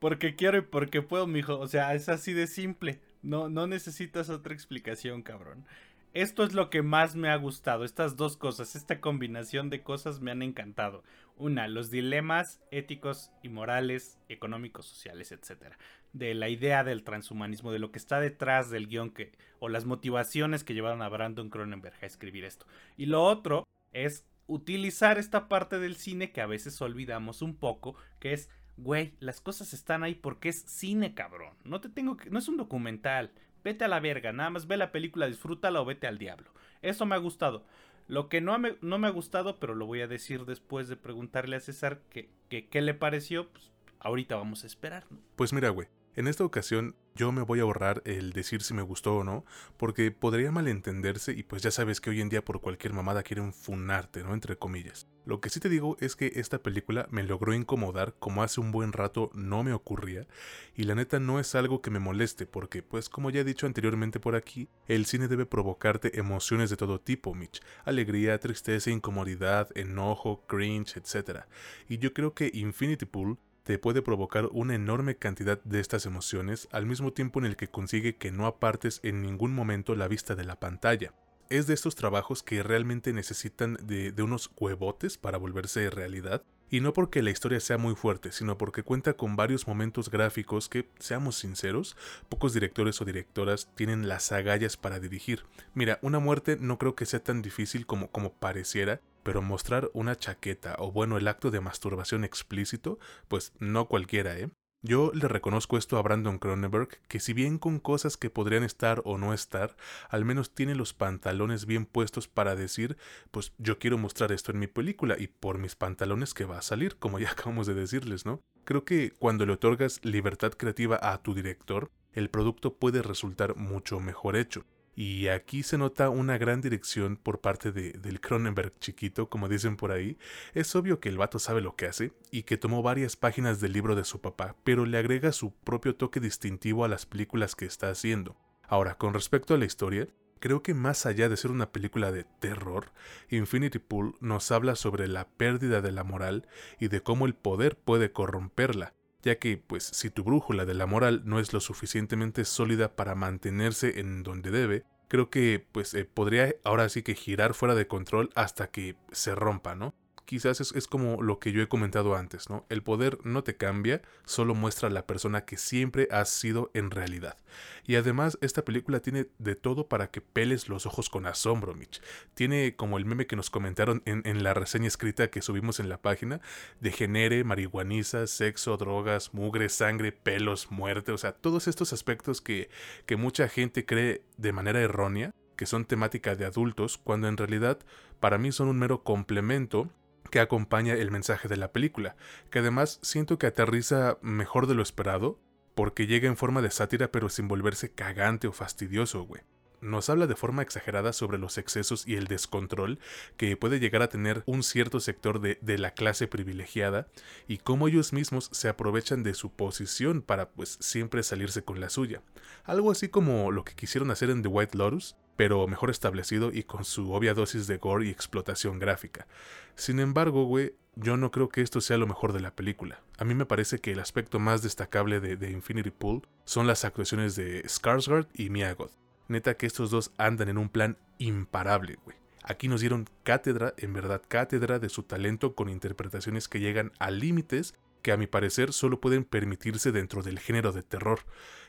[0.00, 1.58] porque quiero y porque puedo, mijo.
[1.60, 3.00] O sea, es así de simple.
[3.22, 5.64] No, no necesitas otra explicación, cabrón.
[6.12, 7.84] Esto es lo que más me ha gustado.
[7.84, 11.04] Estas dos cosas, esta combinación de cosas me han encantado.
[11.36, 15.78] Una, los dilemas éticos y morales, económicos, sociales, etcétera.
[16.12, 19.84] De la idea del transhumanismo, de lo que está detrás del guion que, o las
[19.84, 22.66] motivaciones que llevaron a Brandon Cronenberg a escribir esto.
[22.96, 27.94] Y lo otro es utilizar esta parte del cine que a veces olvidamos un poco,
[28.18, 28.48] que es
[28.82, 31.54] güey, las cosas están ahí porque es cine, cabrón.
[31.64, 33.32] No te tengo que, no es un documental.
[33.62, 36.50] Vete a la verga, nada más ve la película, disfrútala o vete al diablo.
[36.82, 37.64] Eso me ha gustado.
[38.08, 40.96] Lo que no me, no me ha gustado, pero lo voy a decir después de
[40.96, 45.04] preguntarle a César que, qué le pareció, pues ahorita vamos a esperar.
[45.10, 45.18] ¿no?
[45.36, 48.82] Pues mira, güey, en esta ocasión yo me voy a ahorrar el decir si me
[48.82, 49.44] gustó o no,
[49.76, 53.52] porque podría malentenderse y pues ya sabes que hoy en día por cualquier mamada quieren
[53.52, 54.32] funarte, ¿no?
[54.32, 55.06] Entre comillas.
[55.26, 58.72] Lo que sí te digo es que esta película me logró incomodar como hace un
[58.72, 60.26] buen rato no me ocurría
[60.74, 63.66] y la neta no es algo que me moleste porque pues como ya he dicho
[63.66, 67.60] anteriormente por aquí, el cine debe provocarte emociones de todo tipo, Mitch.
[67.84, 71.40] Alegría, tristeza, incomodidad, enojo, cringe, etc.
[71.88, 73.38] Y yo creo que Infinity Pool
[73.78, 78.16] puede provocar una enorme cantidad de estas emociones al mismo tiempo en el que consigue
[78.16, 81.12] que no apartes en ningún momento la vista de la pantalla.
[81.48, 86.92] Es de estos trabajos que realmente necesitan de, unos huevotes para volverse realidad, y no
[86.92, 91.36] porque la historia sea muy fuerte, sino porque cuenta con varios momentos gráficos que, seamos
[91.36, 91.96] sinceros,
[92.28, 95.44] pocos directores o directoras tienen las agallas para dirigir.
[95.74, 100.16] Mira, una muerte no creo que sea tan difícil como, como pareciera, pero mostrar una
[100.16, 104.50] chaqueta o bueno el acto de masturbación explícito, pues no cualquiera, ¿eh?
[104.82, 109.02] Yo le reconozco esto a Brandon Cronenberg, que si bien con cosas que podrían estar
[109.04, 109.76] o no estar,
[110.08, 112.96] al menos tiene los pantalones bien puestos para decir,
[113.30, 116.62] pues yo quiero mostrar esto en mi película y por mis pantalones que va a
[116.62, 118.40] salir, como ya acabamos de decirles, ¿no?
[118.64, 124.00] Creo que cuando le otorgas libertad creativa a tu director, el producto puede resultar mucho
[124.00, 124.64] mejor hecho.
[124.94, 129.76] Y aquí se nota una gran dirección por parte de, del Cronenberg chiquito, como dicen
[129.76, 130.18] por ahí.
[130.52, 133.72] Es obvio que el vato sabe lo que hace y que tomó varias páginas del
[133.72, 137.66] libro de su papá, pero le agrega su propio toque distintivo a las películas que
[137.66, 138.36] está haciendo.
[138.62, 142.24] Ahora, con respecto a la historia, creo que más allá de ser una película de
[142.24, 142.92] terror,
[143.28, 146.48] Infinity Pool nos habla sobre la pérdida de la moral
[146.80, 150.86] y de cómo el poder puede corromperla, ya que pues si tu brújula de la
[150.86, 156.04] moral no es lo suficientemente sólida para mantenerse en donde debe, creo que pues eh,
[156.04, 159.94] podría ahora sí que girar fuera de control hasta que se rompa, ¿no?
[160.30, 162.64] Quizás es, como lo que yo he comentado antes, ¿no?
[162.68, 167.36] El poder no te cambia, solo muestra la persona que siempre has sido en realidad.
[167.84, 172.00] Y además, esta película tiene de todo para que peles los ojos con asombro, Mitch.
[172.34, 176.00] Tiene como el meme que nos comentaron en, la reseña escrita que subimos en la
[176.00, 176.40] página,
[176.78, 182.70] de genere, marihuaniza, sexo, drogas, mugre, sangre, pelos, muerte, o sea, todos estos aspectos que,
[183.04, 187.80] que mucha gente cree de manera errónea que son temática de adultos, cuando en realidad
[188.20, 189.90] para mí son un mero complemento
[190.30, 192.16] que acompaña el mensaje de la película,
[192.50, 195.38] que además siento que aterriza mejor de lo esperado,
[195.74, 199.42] porque llega en forma de sátira pero sin volverse cagante o fastidioso, güey.
[199.80, 202.98] Nos habla de forma exagerada sobre los excesos y el descontrol
[203.38, 207.08] que puede llegar a tener un cierto sector de, de la clase privilegiada
[207.48, 211.88] y cómo ellos mismos se aprovechan de su posición para pues siempre salirse con la
[211.88, 212.20] suya.
[212.64, 216.64] Algo así como lo que quisieron hacer en The White Lotus, pero mejor establecido y
[216.64, 219.26] con su obvia dosis de gore y explotación gráfica.
[219.74, 223.00] Sin embargo, güey, yo no creo que esto sea lo mejor de la película.
[223.16, 227.36] A mí me parece que el aspecto más destacable de, Infinity Pool son las actuaciones
[227.36, 228.92] de Skarsgård y Mia Goth.
[229.28, 232.18] Neta que estos dos andan en un plan imparable, güey.
[232.42, 237.10] Aquí nos dieron cátedra, en verdad cátedra de su talento con interpretaciones que llegan a
[237.10, 241.20] límites que a mi parecer solo pueden permitirse dentro del género de terror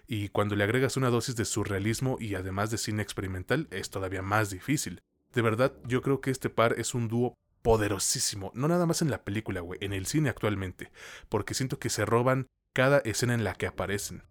[0.07, 4.21] y cuando le agregas una dosis de surrealismo y además de cine experimental es todavía
[4.21, 5.01] más difícil.
[5.33, 8.51] De verdad, yo creo que este par es un dúo poderosísimo.
[8.53, 10.91] No nada más en la película, güey, en el cine actualmente.
[11.29, 14.23] Porque siento que se roban cada escena en la que aparecen.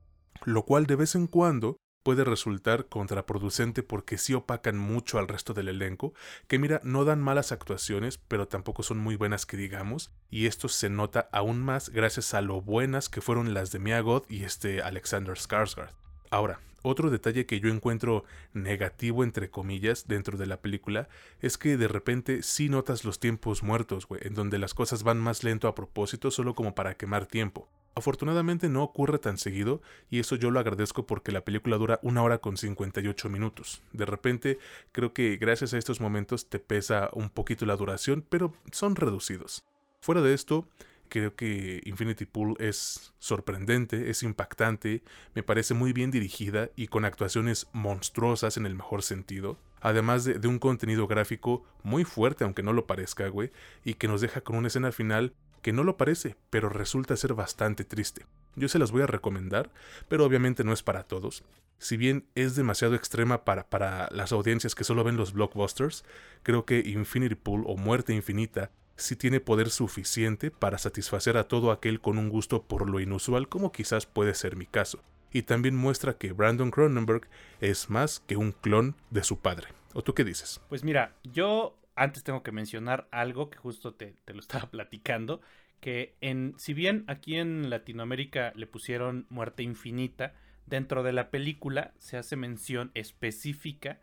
[0.44, 5.54] Lo cual de vez en cuando puede resultar contraproducente porque sí opacan mucho al resto
[5.54, 6.14] del elenco,
[6.48, 10.68] que mira, no dan malas actuaciones, pero tampoco son muy buenas que digamos, y esto
[10.68, 14.44] se nota aún más gracias a lo buenas que fueron las de Mia Goth y
[14.44, 15.90] este Alexander Skarsgård.
[16.30, 21.08] Ahora, otro detalle que yo encuentro negativo entre comillas dentro de la película
[21.42, 25.18] es que de repente sí notas los tiempos muertos, güey, en donde las cosas van
[25.18, 27.68] más lento a propósito solo como para quemar tiempo.
[27.94, 32.22] Afortunadamente no ocurre tan seguido y eso yo lo agradezco porque la película dura una
[32.22, 33.82] hora con 58 minutos.
[33.92, 34.58] De repente
[34.92, 39.64] creo que gracias a estos momentos te pesa un poquito la duración, pero son reducidos.
[40.00, 40.66] Fuera de esto,
[41.10, 45.02] Creo que Infinity Pool es sorprendente, es impactante,
[45.34, 49.58] me parece muy bien dirigida y con actuaciones monstruosas en el mejor sentido.
[49.80, 53.50] Además de, un contenido gráfico muy fuerte, aunque no lo parezca, güey,
[53.84, 57.34] y que nos deja con una escena final que no lo parece, pero resulta ser
[57.34, 58.26] bastante triste.
[58.56, 59.70] Yo se las voy a recomendar,
[60.08, 61.44] pero obviamente no es para todos.
[61.78, 66.04] Si bien es demasiado extrema para, para las audiencias que solo ven los blockbusters,
[66.42, 68.70] creo que Infinity Pool o Muerte Infinita
[69.00, 73.48] si tiene poder suficiente para satisfacer a todo aquel con un gusto por lo inusual
[73.48, 75.02] como quizás puede ser mi caso.
[75.32, 77.28] Y también muestra que Brandon Cronenberg
[77.60, 79.68] es más que un clon de su padre.
[79.94, 80.60] ¿O tú qué dices?
[80.68, 85.42] Pues mira, yo antes tengo que mencionar algo que justo te, lo estaba platicando,
[85.80, 90.32] que en, si bien aquí en Latinoamérica le pusieron muerte infinita,
[90.64, 94.00] dentro de la película se hace mención específica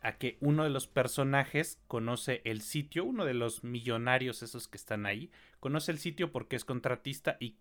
[0.00, 4.76] a que uno de los personajes conoce el sitio, uno de los millonarios esos que
[4.76, 7.56] están ahí, conoce el sitio porque es contratista y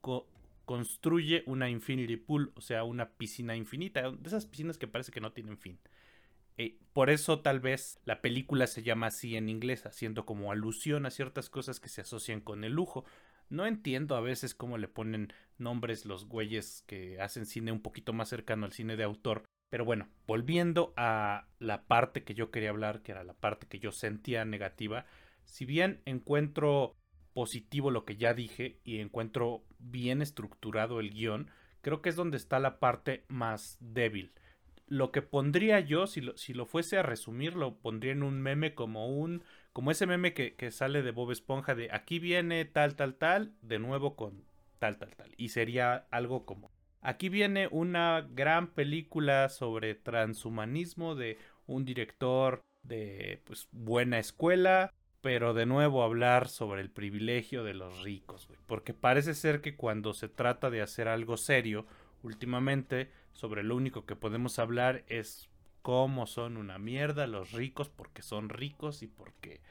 [0.65, 5.19] construye una infinity pool, o sea, una piscina infinita, de esas piscinas que parece que
[5.19, 5.79] no tienen fin.
[6.59, 11.07] Eh, por eso tal vez la película se llama así en inglés, haciendo como alusión
[11.07, 13.05] a ciertas cosas que se asocian con el lujo.
[13.49, 18.13] No entiendo a veces cómo le ponen nombres los güeyes que hacen cine un poquito
[18.13, 22.71] más cercano al cine de autor pero bueno, volviendo a la parte que yo quería
[22.71, 25.05] hablar, que era la parte que yo sentía negativa,
[25.45, 26.97] si bien encuentro
[27.33, 32.37] positivo lo que ya dije y encuentro bien estructurado el guion, creo que es donde
[32.37, 34.33] está la parte más débil.
[34.89, 38.41] Lo que pondría yo, si lo, si lo fuese a resumir, lo pondría en un
[38.41, 39.43] meme como un.
[39.73, 43.53] como ese meme que, que sale de Bob Esponja de aquí viene tal, tal, tal,
[43.61, 44.43] de nuevo con
[44.79, 45.33] tal, tal, tal.
[45.37, 46.71] Y sería algo como
[47.01, 55.53] Aquí viene una gran película sobre transhumanismo de un director de pues buena escuela, pero
[55.53, 60.27] de nuevo hablar sobre el privilegio de los ricos, porque parece ser que cuando se
[60.27, 61.85] trata de hacer algo serio,
[62.21, 65.49] últimamente sobre lo único que podemos hablar es
[65.81, 69.61] cómo son una mierda los ricos porque son ricos y porque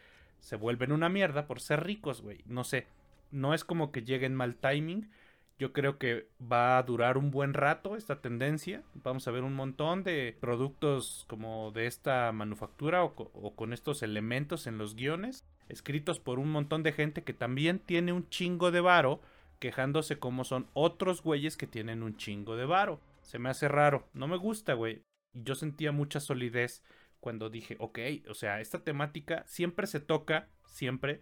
[0.40, 2.42] se vuelven una mierda por ser ricos, güey.
[2.46, 2.86] No sé,
[3.30, 5.10] no es como que lleguen mal timing,
[5.58, 8.82] yo creo que va a durar un buen rato esta tendencia.
[8.94, 14.68] Vamos a ver un montón de productos como de esta manufactura o, con estos elementos
[14.68, 18.80] en los guiones, escritos por un montón de gente que también tiene un chingo de
[18.80, 19.20] varo,
[19.58, 23.00] quejándose como son otros güeyes que tienen un chingo de varo.
[23.28, 25.04] Se me hace raro, no me gusta, güey.
[25.34, 26.82] Yo sentía mucha solidez
[27.20, 31.20] cuando dije, ok, o sea, esta temática siempre se toca, siempre,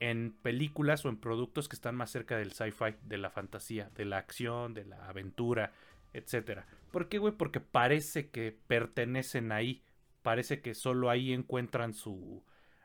[0.00, 4.04] en películas o en productos que están más cerca del sci-fi, de la fantasía, de
[4.04, 5.70] la acción, de la aventura,
[6.12, 6.66] etcétera.
[6.90, 7.34] ¿Por qué, güey?
[7.34, 9.84] Porque parece que pertenecen ahí.
[10.22, 12.44] Parece que solo ahí encuentran su.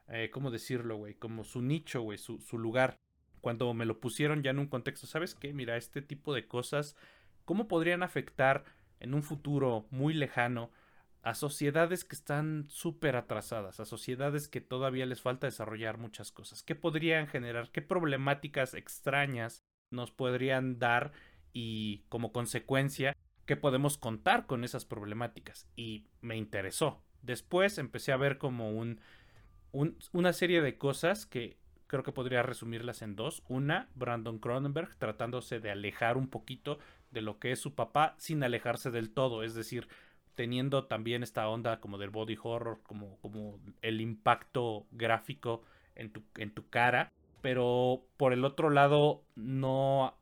[0.09, 1.15] Eh, ¿Cómo decirlo, güey?
[1.15, 2.99] Como su nicho, güey, su, su lugar.
[3.41, 5.53] Cuando me lo pusieron ya en un contexto, ¿sabes qué?
[5.53, 6.95] Mira, este tipo de cosas,
[7.49, 8.63] ¿cómo podrían afectar
[8.99, 10.69] en un futuro muy lejano
[11.23, 16.61] a sociedades que están súper atrasadas, a sociedades que todavía les falta desarrollar muchas cosas.
[16.61, 17.71] ¿Qué podrían generar?
[17.71, 21.11] ¿Qué problemáticas extrañas nos podrían dar?
[21.51, 23.15] Y como consecuencia,
[23.47, 25.67] ¿qué podemos contar con esas problemáticas?
[25.75, 27.01] Y me interesó.
[27.23, 29.01] Después empecé a ver como un,
[29.71, 31.57] una serie de cosas que
[31.87, 33.41] creo que podría resumirlas en dos.
[33.47, 36.77] Una, Brandon Cronenberg tratándose de alejar un poquito
[37.11, 39.43] de lo que es su papá sin alejarse del todo.
[39.43, 39.87] Es decir,
[40.35, 45.63] teniendo también esta onda como del body horror, como, como el impacto gráfico
[45.95, 50.17] en tu, en tu cara, pero por el otro lado no,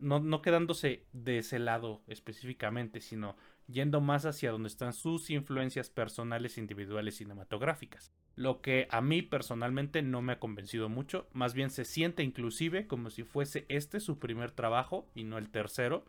[0.00, 5.90] no, no quedándose de ese lado específicamente, sino yendo más hacia donde están sus influencias
[5.90, 8.12] personales, individuales, cinematográficas.
[8.34, 12.86] Lo que a mí personalmente no me ha convencido mucho, más bien se siente inclusive
[12.86, 16.04] como si fuese este su primer trabajo y no el tercero,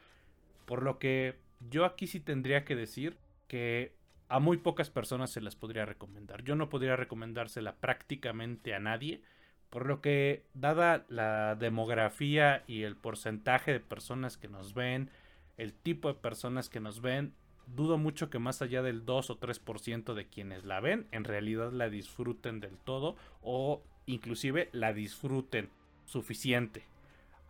[0.65, 1.35] por lo que
[1.69, 3.93] yo aquí sí tendría que decir que
[4.29, 6.43] a muy pocas personas se las podría recomendar.
[6.43, 9.21] Yo no podría recomendársela prácticamente a nadie
[9.69, 15.09] Por lo que, dada la demografía y el porcentaje de personas que nos ven,
[15.57, 17.33] el tipo de personas que nos ven,
[17.67, 21.71] dudo mucho que más allá del 2 o 3% de quienes la ven, en realidad
[21.71, 25.69] la disfruten del todo o inclusive la disfruten
[26.05, 26.83] suficiente.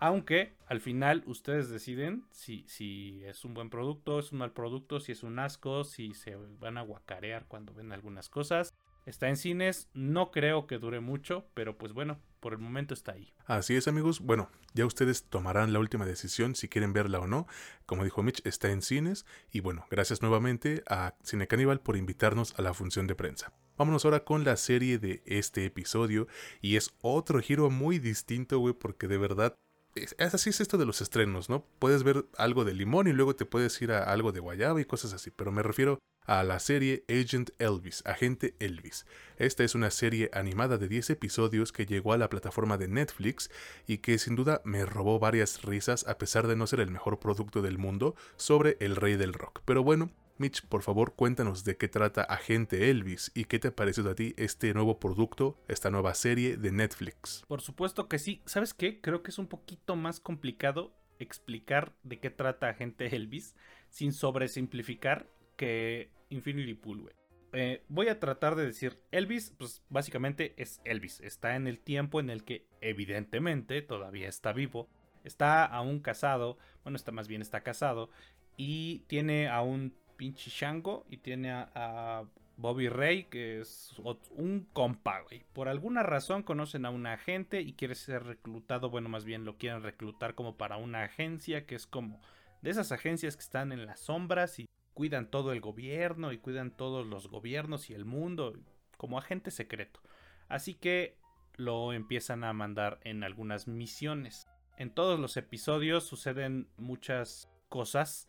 [0.04, 5.00] Aunque al final ustedes deciden si, si es un buen producto, es un mal producto,
[5.00, 8.74] si es un asco, si se van a guacarear cuando ven algunas cosas.
[9.06, 13.14] Está en cines, no creo que dure mucho, pero pues bueno, por el momento está
[13.14, 13.32] ahí.
[13.46, 17.48] Así es amigos, bueno, ya ustedes tomarán la última decisión si quieren verla o no.
[17.86, 22.60] Como dijo Mitch, está en cines y bueno, gracias nuevamente a Cine Caníbal por invitarnos
[22.60, 23.54] a la función de prensa.
[23.78, 26.28] Vámonos ahora con la serie de este episodio
[26.60, 29.58] y es otro giro muy distinto, güey, porque de verdad
[29.96, 31.66] es, así es esto de los estrenos, ¿no?
[31.80, 34.86] Puedes ver algo de limón y luego te puedes ir a algo de guayaba y
[34.86, 39.06] cosas así, pero me refiero a la serie Agent Elvis, Agente Elvis.
[39.38, 43.50] Esta es una serie animada de 10 episodios que llegó a la plataforma de Netflix
[43.88, 47.20] y que sin duda me robó varias risas a pesar de no ser el mejor
[47.20, 49.62] producto del mundo sobre el rey del rock.
[49.66, 53.76] Pero bueno, Mitch, por favor cuéntanos de qué trata Agente Elvis y qué te ha
[53.76, 57.44] parecido a ti este nuevo producto, esta nueva serie de Netflix.
[57.48, 58.42] Por supuesto que sí.
[58.46, 59.00] ¿Sabes qué?
[59.00, 63.56] Creo que es un poquito más complicado explicar de qué trata Agente Elvis
[63.90, 67.14] sin sobresimplificar que Infinity Pool.
[67.54, 71.22] Eh, voy a tratar de decir, Elvis, pues básicamente es Elvis.
[71.22, 74.90] Está en el tiempo en el que evidentemente todavía está vivo.
[75.24, 78.10] Está aún casado, bueno, está más bien está casado.
[78.58, 82.24] Y tiene a un pinche Shango y tiene a,
[82.56, 83.94] Bobby Ray, que es
[84.30, 85.44] un compa, güey.
[85.54, 89.58] Por alguna razón conocen a un agente y quiere ser reclutado, bueno, más bien lo
[89.58, 92.22] quieren reclutar como para una agencia que es como
[92.62, 96.72] de esas agencias que están en las sombras y cuidan todo el gobierno y cuidan
[96.72, 98.54] todos los gobiernos y el mundo
[98.96, 100.00] como agente secreto.
[100.48, 101.18] Así que
[101.56, 104.48] lo empiezan a mandar en algunas misiones.
[104.78, 108.28] En todos los episodios suceden muchas cosas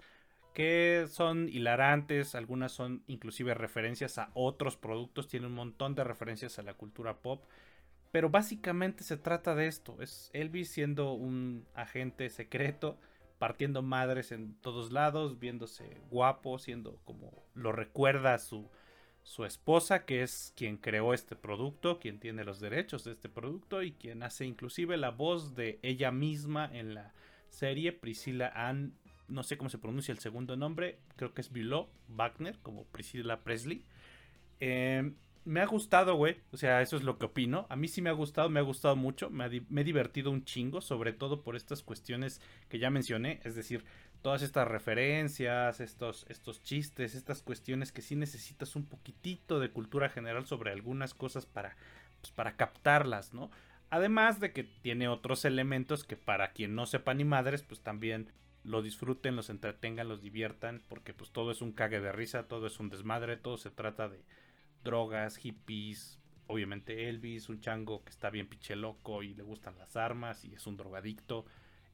[0.55, 6.59] que son hilarantes, algunas son inclusive referencias a otros productos, tiene un montón de referencias
[6.59, 7.45] a la cultura pop,
[8.13, 12.99] pero básicamente se trata de esto, es Elvis siendo un agente secreto
[13.39, 18.71] partiendo madres en todos lados, viéndose guapo, siendo como lo recuerda su,
[19.25, 23.83] su esposa, que es quien creó este producto, quien tiene los derechos de este producto
[23.83, 27.13] y quien hace inclusive la voz de ella misma en la
[27.49, 28.95] serie, Priscilla Ann,
[29.29, 33.43] no sé cómo se pronuncia el segundo nombre, creo que es Below Wagner, como Priscilla
[33.43, 33.85] Presley.
[34.61, 35.13] Eh,
[35.45, 36.37] me ha gustado, güey.
[36.53, 37.67] O sea, eso es lo que opino.
[37.69, 39.31] A mí sí me ha gustado, me ha gustado mucho.
[39.31, 43.41] Me, he divertido un chingo, sobre todo por estas cuestiones que ya mencioné.
[43.45, 43.85] Es decir,
[44.23, 50.09] todas estas referencias, estos, estos chistes, estas cuestiones que sí necesitas un poquitito de cultura
[50.09, 51.77] general sobre algunas cosas para,
[52.21, 53.51] pues, para captarlas, ¿no?
[53.91, 58.33] Además de que tiene otros elementos que para quien no sepa ni madres, pues también
[58.65, 62.67] lo disfruten, los entretengan, los diviertan, porque pues todo es un cague de risa, todo
[62.67, 64.25] es un desmadre, todo se trata de
[64.83, 69.97] drogas, hippies, obviamente Elvis, un chango que está bien pinche loco y le gustan las
[69.97, 71.45] armas y es un drogadicto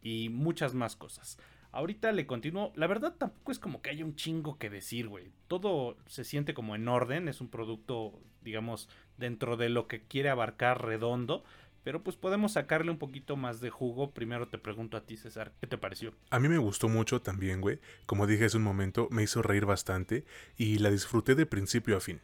[0.03, 1.39] y muchas más cosas.
[1.73, 5.31] Ahorita le continúo, la verdad tampoco es como que haya un chingo que decir, güey.
[5.47, 10.31] Todo se siente como en orden, es un producto, digamos, dentro de lo que quiere
[10.31, 11.45] abarcar redondo.
[11.83, 14.13] Pero pues podemos sacarle un poquito más de jugo.
[14.13, 16.15] Primero te pregunto a ti, César, ¿qué te pareció?
[16.31, 17.81] A mí me gustó mucho también, güey.
[18.07, 20.25] Como dije hace un momento, me hizo reír bastante
[20.57, 22.21] y la disfruté de principio a fin.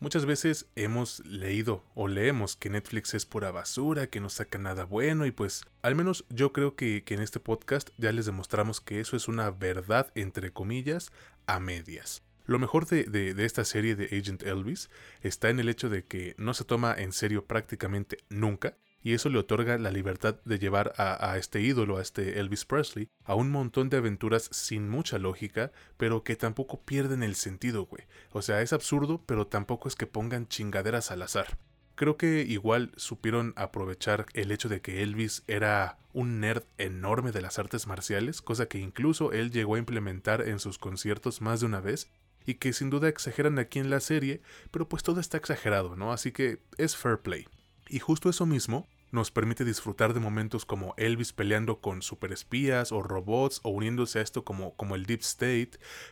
[0.00, 4.84] Muchas veces hemos leído o leemos que Netflix es pura basura, que no saca nada
[4.84, 9.00] bueno y pues al menos yo creo que, en este podcast ya les demostramos que
[9.00, 11.10] eso es una verdad entre comillas
[11.46, 12.22] a medias.
[12.46, 14.88] Lo mejor de, de, esta serie de Agent Elvis
[15.20, 19.28] está en el hecho de que no se toma en serio prácticamente nunca y eso
[19.28, 23.50] le otorga la libertad de llevar a, este ídolo, a este Elvis Presley, a un
[23.50, 28.04] montón de aventuras sin mucha lógica, pero que tampoco pierden el sentido, güey.
[28.32, 31.58] O sea, es absurdo, pero tampoco es que pongan chingaderas al azar.
[31.94, 37.40] Creo que igual supieron aprovechar el hecho de que Elvis era un nerd enorme de
[37.40, 41.66] las artes marciales, cosa que incluso él llegó a implementar en sus conciertos más de
[41.66, 42.08] una vez,
[42.46, 44.40] y que sin duda exageran aquí en la serie,
[44.70, 46.12] pero pues todo está exagerado, ¿no?
[46.12, 47.46] Así que es fair play.
[47.88, 53.02] Y justo eso mismo nos permite disfrutar de momentos como Elvis peleando con superespías o
[53.02, 55.70] robots o uniéndose a esto como, como el Deep State,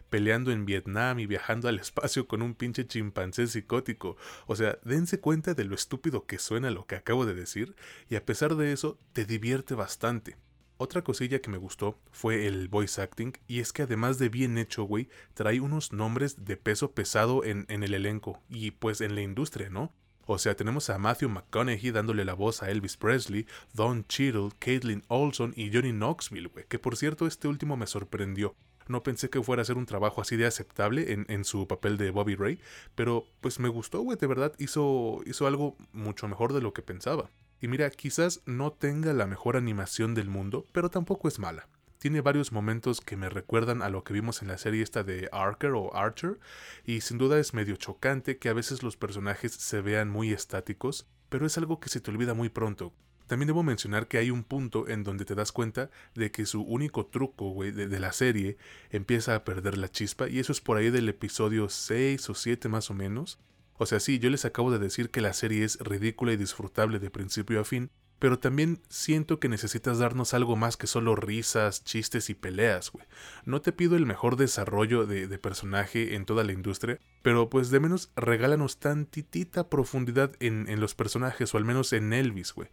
[0.08, 4.16] peleando en Vietnam y viajando al espacio con un pinche chimpancé psicótico.
[4.46, 7.76] O sea, dense cuenta de lo estúpido que suena lo que acabo de decir
[8.08, 10.36] y a pesar de eso te divierte bastante.
[10.78, 14.58] Otra cosilla que me gustó fue el voice acting y es que además de bien
[14.58, 19.14] hecho, güey, trae unos nombres de peso pesado en, en el elenco y pues en
[19.14, 19.92] la industria, ¿no?
[20.26, 25.04] O sea, tenemos a Matthew McConaughey dándole la voz a Elvis Presley, Don Cheadle, Caitlin
[25.06, 26.66] Olson y Johnny Knoxville, güey.
[26.68, 28.56] Que por cierto, este último me sorprendió.
[28.88, 31.96] No pensé que fuera a ser un trabajo así de aceptable en, en su papel
[31.96, 32.60] de Bobby Ray,
[32.94, 36.82] pero pues me gustó, güey, de verdad hizo, hizo algo mucho mejor de lo que
[36.82, 37.30] pensaba.
[37.60, 41.68] Y mira, quizás no tenga la mejor animación del mundo, pero tampoco es mala.
[41.98, 45.28] Tiene varios momentos que me recuerdan a lo que vimos en la serie esta de
[45.32, 46.38] Archer o Archer,
[46.84, 51.06] y sin duda es medio chocante que a veces los personajes se vean muy estáticos,
[51.28, 52.92] pero es algo que se te olvida muy pronto.
[53.26, 56.62] También debo mencionar que hay un punto en donde te das cuenta de que su
[56.62, 58.56] único truco, de, de, la serie
[58.90, 62.68] empieza a perder la chispa, y eso es por ahí del episodio 6 o 7
[62.68, 63.40] más o menos.
[63.78, 66.98] O sea, sí, yo les acabo de decir que la serie es ridícula y disfrutable
[66.98, 71.84] de principio a fin, pero también siento que necesitas darnos algo más que solo risas,
[71.84, 73.06] chistes y peleas, güey.
[73.44, 77.80] No te pido el mejor desarrollo de, personaje en toda la industria, pero pues de
[77.80, 82.68] menos regálanos tantitita profundidad en, los personajes, o al menos en Elvis, güey.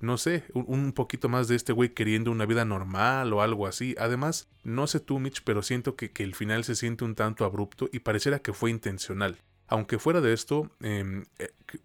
[0.00, 3.66] No sé, un, un, poquito más de este güey queriendo una vida normal o algo
[3.66, 3.96] así.
[3.98, 7.44] Además, no sé tú, Mitch, pero siento que, que el final se siente un tanto
[7.44, 9.38] abrupto y pareciera que fue intencional.
[9.68, 11.24] Aunque fuera de esto, eh,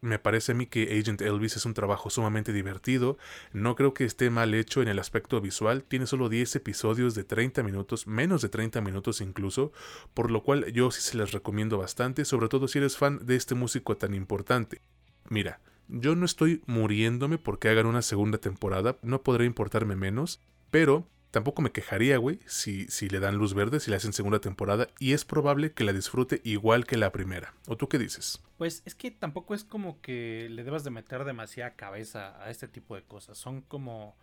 [0.02, 3.18] me parece a mí que Agent Elvis es un trabajo sumamente divertido.
[3.52, 5.84] No creo que esté mal hecho en el aspecto visual.
[5.84, 9.74] Tiene solo 10 episodios de 30 minutos, menos de 30 minutos incluso,
[10.14, 13.36] por lo cual yo sí se les recomiendo bastante, sobre todo si eres fan de
[13.36, 14.82] este músico tan importante.
[15.30, 15.60] Mira,
[15.90, 20.40] yo no estoy muriéndome porque hagan una segunda temporada, no podré importarme menos,
[20.72, 24.38] pero Tampoco me quejaría, güey, si, si le dan luz verde, si le hacen segunda
[24.38, 27.56] temporada, y es probable que la disfrute igual que la primera.
[27.66, 28.44] ¿O tú qué dices?
[28.60, 32.68] Pues es que tampoco es como que le debas de meter demasiada cabeza a este
[32.68, 33.36] tipo de cosas.
[33.40, 34.16] Son como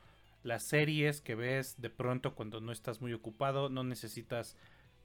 [0.44, 4.56] las series que ves de pronto cuando no estás muy ocupado, no necesitas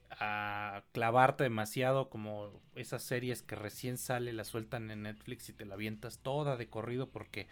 [0.08, 5.64] a clavarte demasiado como esas series que recién sale, la sueltan en Netflix y te
[5.64, 7.48] la avientas toda de corrido porque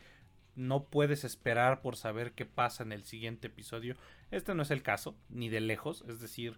[0.57, 3.97] no puedes esperar por saber qué pasa en el siguiente episodio.
[4.31, 6.05] Este no es el caso, ni de lejos.
[6.09, 6.57] Es decir,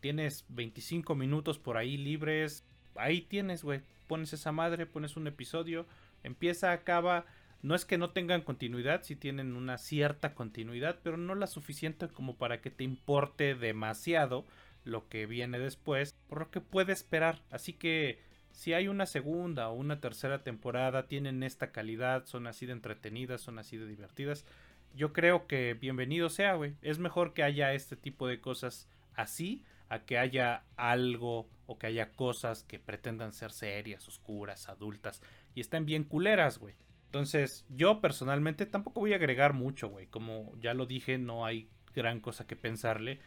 [0.00, 2.64] tienes 25 minutos por ahí libres.
[2.94, 3.82] Ahí tienes, güey.
[4.06, 5.86] Pones esa madre, pones un episodio.
[6.22, 7.26] Empieza, acaba.
[7.62, 12.08] No es que no tengan continuidad, sí tienen una cierta continuidad, pero no la suficiente
[12.08, 14.44] como para que te importe demasiado
[14.84, 17.40] lo que viene después, por lo que puede esperar.
[17.50, 18.20] Así que
[18.54, 23.40] si hay una segunda o una tercera temporada, tienen esta calidad, son así de entretenidas,
[23.40, 24.46] son así de divertidas,
[24.94, 26.76] yo creo que bienvenido sea, güey.
[26.80, 31.88] Es mejor que haya este tipo de cosas así a que haya algo o que
[31.88, 35.20] haya cosas que pretendan ser serias, oscuras, adultas
[35.56, 36.76] y estén bien culeras, güey.
[37.06, 40.06] Entonces, yo personalmente tampoco voy a agregar mucho, güey.
[40.06, 43.18] Como ya lo dije, no hay gran cosa que pensarle.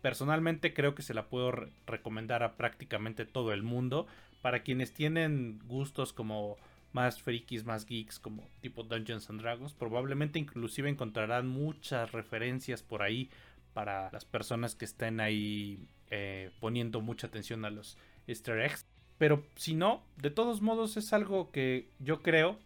[0.00, 4.06] Personalmente creo que se la puedo re recomendar a prácticamente todo el mundo
[4.40, 6.56] para quienes tienen gustos como
[6.92, 13.02] más frikis, más geeks, como tipo Dungeons and Dragons, probablemente inclusive encontrarán muchas referencias por
[13.02, 13.30] ahí
[13.72, 18.84] para las personas que estén ahí eh, poniendo mucha atención a los easter eggs.
[19.18, 22.58] Pero si no, de todos modos es algo que yo creo,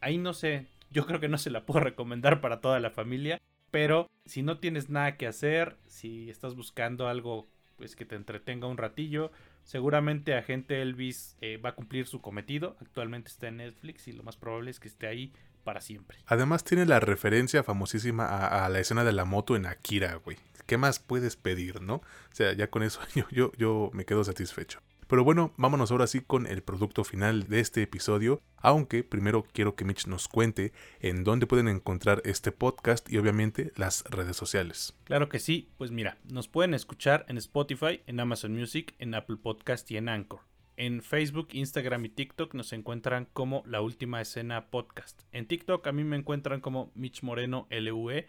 [0.00, 3.40] ahí no sé, yo creo que no se la puedo recomendar para toda la familia,
[3.70, 8.66] pero si no tienes nada que hacer, si estás buscando algo pues que te entretenga
[8.66, 9.32] un ratillo,
[9.64, 12.76] Seguramente Agente Elvis eh, va a cumplir su cometido.
[12.80, 15.32] Actualmente está en Netflix y lo más probable es que esté ahí
[15.64, 16.18] para siempre.
[16.26, 20.36] Además tiene la referencia famosísima a, a la escena de la moto en Akira, güey.
[20.66, 21.96] ¿Qué más puedes pedir, no?
[21.96, 22.02] O
[22.32, 24.80] sea, ya con eso yo, yo, yo me quedo satisfecho.
[25.12, 29.76] Pero bueno, vámonos ahora sí con el producto final de este episodio, aunque primero quiero
[29.76, 34.96] que Mitch nos cuente en dónde pueden encontrar este podcast y obviamente las redes sociales.
[35.04, 39.36] Claro que sí, pues mira, nos pueden escuchar en Spotify, en Amazon Music, en Apple
[39.36, 40.40] Podcast y en Anchor.
[40.78, 45.24] En Facebook, Instagram y TikTok nos encuentran como La Última Escena Podcast.
[45.30, 48.28] En TikTok a mí me encuentran como Mitch Moreno LUE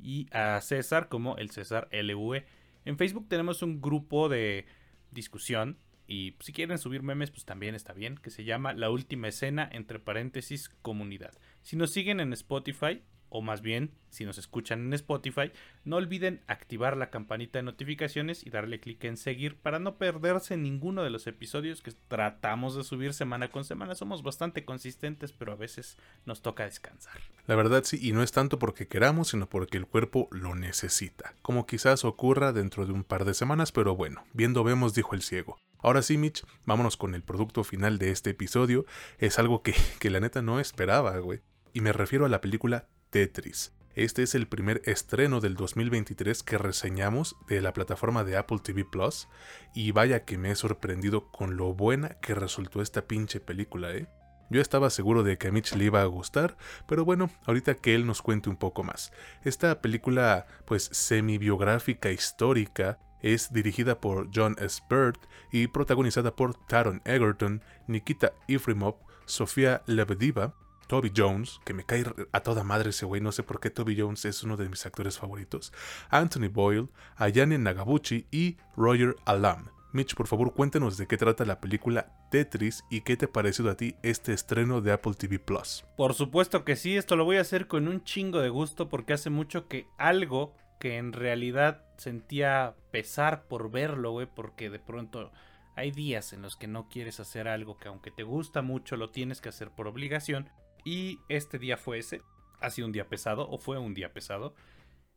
[0.00, 2.44] y a César como el César LUE.
[2.84, 4.66] En Facebook tenemos un grupo de
[5.12, 9.28] discusión y si quieren subir memes, pues también está bien, que se llama La Última
[9.28, 11.32] Escena, entre paréntesis, comunidad.
[11.62, 13.02] Si nos siguen en Spotify,
[13.36, 15.50] o más bien, si nos escuchan en Spotify,
[15.84, 20.56] no olviden activar la campanita de notificaciones y darle clic en seguir para no perderse
[20.56, 23.96] ninguno de los episodios que tratamos de subir semana con semana.
[23.96, 27.18] Somos bastante consistentes, pero a veces nos toca descansar.
[27.48, 31.34] La verdad sí, y no es tanto porque queramos, sino porque el cuerpo lo necesita.
[31.42, 35.22] Como quizás ocurra dentro de un par de semanas, pero bueno, viendo vemos, dijo el
[35.22, 35.58] ciego.
[35.84, 38.86] Ahora sí, Mitch, vámonos con el producto final de este episodio.
[39.18, 41.42] Es algo que, que la neta no esperaba, güey.
[41.74, 43.74] Y me refiero a la película Tetris.
[43.94, 48.86] Este es el primer estreno del 2023 que reseñamos de la plataforma de Apple TV
[48.86, 49.28] Plus.
[49.74, 54.06] Y vaya que me he sorprendido con lo buena que resultó esta pinche película, ¿eh?
[54.48, 56.56] Yo estaba seguro de que a Mitch le iba a gustar,
[56.88, 59.12] pero bueno, ahorita que él nos cuente un poco más.
[59.42, 64.82] Esta película, pues semi-biográfica histórica, es dirigida por John S.
[64.88, 65.16] Bird
[65.50, 70.54] y protagonizada por Taron Egerton, Nikita Ifrimov, Sofía Lebediva,
[70.88, 73.98] Toby Jones, que me cae a toda madre ese güey, no sé por qué Toby
[73.98, 75.72] Jones es uno de mis actores favoritos,
[76.10, 79.70] Anthony Boyle, Ayane Nagabuchi y Roger Alam.
[79.92, 83.70] Mitch, por favor, cuéntanos de qué trata la película Tetris y qué te ha parecido
[83.70, 85.84] a ti este estreno de Apple TV Plus.
[85.96, 89.12] Por supuesto que sí, esto lo voy a hacer con un chingo de gusto porque
[89.12, 95.32] hace mucho que algo que en realidad sentía pesar por verlo, güey, porque de pronto
[95.76, 99.08] hay días en los que no quieres hacer algo que aunque te gusta mucho lo
[99.08, 100.50] tienes que hacer por obligación
[100.84, 102.20] y este día fue ese.
[102.60, 104.54] Ha sido un día pesado o fue un día pesado.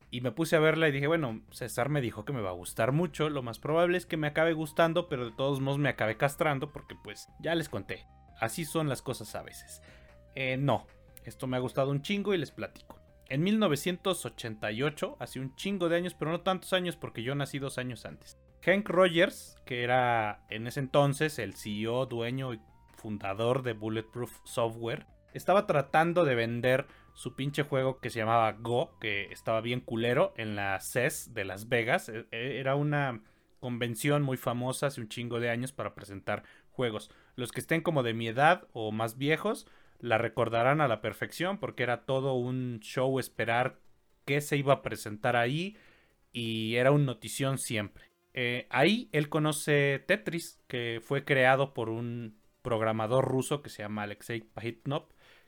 [0.10, 2.54] Y me puse a verla y dije, bueno, César me dijo que me va a
[2.54, 3.30] gustar mucho.
[3.30, 6.72] Lo más probable es que me acabe gustando, pero de todos modos me acabe castrando
[6.72, 8.06] porque pues ya les conté.
[8.40, 9.82] Así son las cosas a veces.
[10.34, 10.88] Eh, no,
[11.26, 12.97] esto me ha gustado un chingo y les platico.
[13.30, 17.78] En 1988, hace un chingo de años, pero no tantos años porque yo nací dos
[17.78, 18.38] años antes.
[18.62, 22.62] Hank Rogers, que era en ese entonces el CEO, dueño y
[22.96, 28.98] fundador de Bulletproof Software, estaba tratando de vender su pinche juego que se llamaba Go,
[29.00, 32.10] que estaba bien culero en la CES de Las Vegas.
[32.10, 33.22] E, e, era una
[33.60, 37.10] convención muy famosa hace un chingo de años para presentar juegos.
[37.36, 39.68] Los que estén como de mi edad o más viejos
[40.00, 43.80] la recordarán a la perfección porque era todo un show esperar
[44.26, 45.78] qué se iba a presentar ahí
[46.32, 48.06] y era un notición siempre.
[48.34, 54.04] Eh, ahí él conoce Tetris, que fue creado por un programador ruso que se llama
[54.04, 55.08] Alexei Pahitnov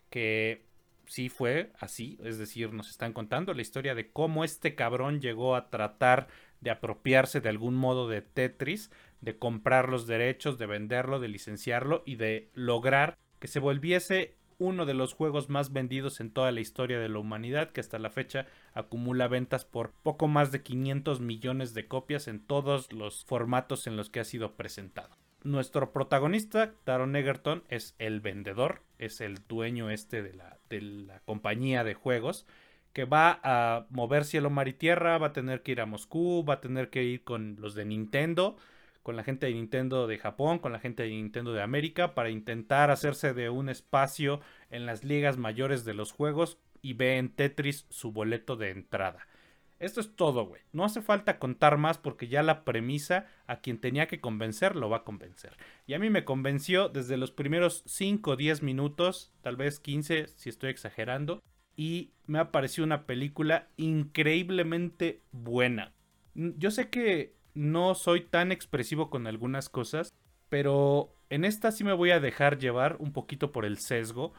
[0.09, 0.65] que
[1.05, 5.55] sí fue así, es decir, nos están contando la historia de cómo este cabrón llegó
[5.55, 6.27] a tratar
[6.61, 8.91] de apropiarse de algún modo de Tetris,
[9.21, 14.85] de comprar los derechos, de venderlo, de licenciarlo y de lograr que se volviese uno
[14.85, 18.11] de los juegos más vendidos en toda la historia de la humanidad, que hasta la
[18.11, 23.87] fecha acumula ventas por poco más de 500 millones de copias en todos los formatos
[23.87, 25.09] en los que ha sido presentado.
[25.43, 31.21] Nuestro protagonista, Taron Egerton, es el vendedor, es el dueño este de la, de la
[31.21, 32.45] compañía de juegos,
[32.91, 36.43] que va a mover cielo, mar y tierra, va a tener que ir a Moscú,
[36.43, 38.57] va a tener que ir con los de Nintendo,
[39.03, 42.29] con la gente de Nintendo de Japón, con la gente de Nintendo de América, para
[42.29, 47.29] intentar hacerse de un espacio en las ligas mayores de los juegos y ve en
[47.29, 49.27] Tetris su boleto de entrada.
[49.79, 50.61] Esto es todo, güey.
[50.73, 54.89] No hace falta contar más porque ya la premisa a quien tenía que convencer lo
[54.89, 55.55] va a convencer.
[55.87, 60.27] Y a mí me convenció desde los primeros 5 o 10 minutos, tal vez 15
[60.27, 61.41] si estoy exagerando.
[61.77, 65.93] Y me ha parecido una película increíblemente buena.
[66.35, 70.13] Yo sé que no soy tan expresivo con algunas cosas,
[70.49, 74.33] pero en esta sí me voy a dejar llevar un poquito por el sesgo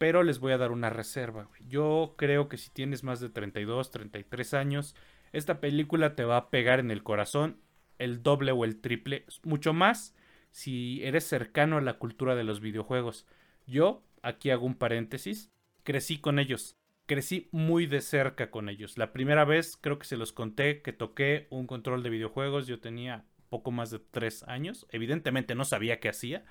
[0.00, 1.50] pero les voy a dar una reserva.
[1.68, 4.96] Yo creo que si tienes más de 32, 33 años,
[5.30, 7.60] esta película te va a pegar en el corazón
[7.98, 10.14] el doble o el triple, mucho más
[10.52, 13.26] si eres cercano a la cultura de los videojuegos.
[13.66, 15.50] Yo, aquí hago un paréntesis,
[15.82, 16.78] crecí con ellos,
[17.10, 18.96] crecí muy de cerca con ellos.
[18.96, 22.78] La primera vez creo que se los conté que toqué un control de videojuegos, yo
[22.78, 26.44] tenía poco más de 3 años, evidentemente no sabía qué hacía,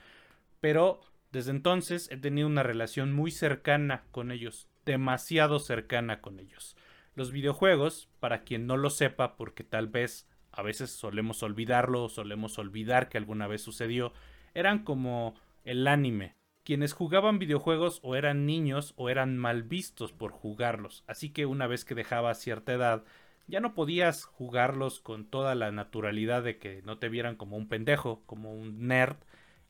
[0.60, 1.00] pero
[1.32, 6.76] desde entonces he tenido una relación muy cercana con ellos, demasiado cercana con ellos.
[7.16, 12.10] Los videojuegos, para quien no lo sepa, porque tal vez a veces solemos olvidarlo o
[12.10, 14.12] solemos olvidar que alguna vez sucedió,
[14.54, 16.36] eran como el anime.
[16.70, 21.66] Quienes jugaban videojuegos o eran niños o eran mal vistos por jugarlos, así que una
[21.66, 23.04] vez que dejaba cierta edad,
[23.48, 27.68] ya no podías jugarlos con toda la naturalidad de que no te vieran como un
[27.68, 29.16] pendejo, como un nerd,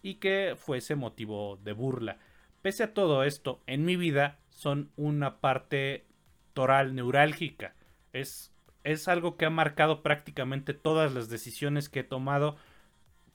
[0.02, 2.18] y que fuese motivo de burla.
[2.62, 6.04] Pese a todo esto, en mi vida son una parte
[6.54, 7.76] toral neurálgica.
[8.12, 8.52] Es,
[8.84, 12.58] es algo que ha marcado prácticamente todas las decisiones que he tomado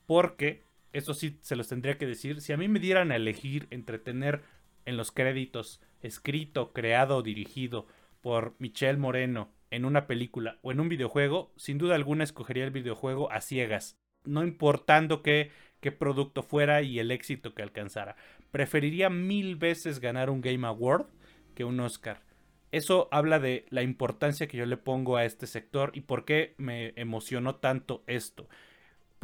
[0.05, 0.65] porque,
[0.95, 3.99] eso sí se los tendría que decir, si a mí me dieran a elegir entre
[3.99, 4.43] tener
[4.87, 7.87] en los créditos escrito, creado o dirigido
[8.21, 12.71] por Michelle Moreno en una película o en un videojuego, sin duda alguna escogería el
[12.71, 18.17] videojuego a ciegas, no importando que qué producto fuera y el éxito que alcanzara.
[18.51, 21.07] Preferiría mil veces ganar un Game Award
[21.55, 22.23] que un Oscar.
[22.73, 26.55] Eso habla de la importancia que yo le pongo a este sector y por qué
[26.57, 28.49] me emocionó tanto esto.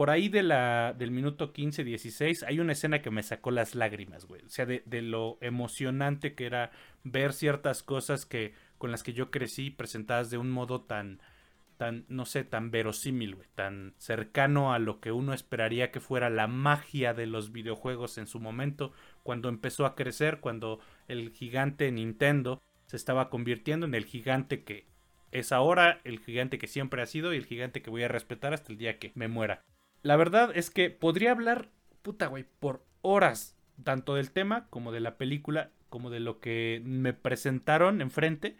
[0.00, 4.24] Por ahí de la, del minuto 15-16 hay una escena que me sacó las lágrimas,
[4.24, 4.42] güey.
[4.46, 6.70] O sea, de, de, lo emocionante que era
[7.04, 11.20] ver ciertas cosas que, con las que yo crecí presentadas de un modo tan,
[11.76, 16.30] tan, no sé, tan verosímil, güey, tan cercano a lo que uno esperaría que fuera
[16.30, 21.92] la magia de los videojuegos en su momento, cuando empezó a crecer, cuando el gigante
[21.92, 24.86] Nintendo se estaba convirtiendo en el gigante que
[25.30, 28.54] es ahora, el gigante que siempre ha sido y el gigante que voy a respetar
[28.54, 29.62] hasta el día que me muera.
[30.02, 31.70] La verdad es que podría hablar,
[32.02, 36.82] puta, güey, por horas, tanto del tema como de la película, como de lo que
[36.84, 38.56] me presentaron enfrente,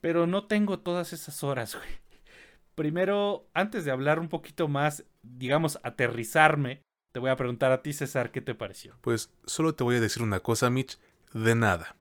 [0.00, 2.00] pero no tengo todas esas horas, güey
[2.80, 6.82] primero, antes de hablar un poquito más, digamos, aterrizarme,
[7.12, 8.96] te voy a preguntar a ti, César, ¿qué te pareció?
[9.02, 10.98] Pues solo te voy a decir una cosa, Mitch,
[11.34, 11.94] de nada.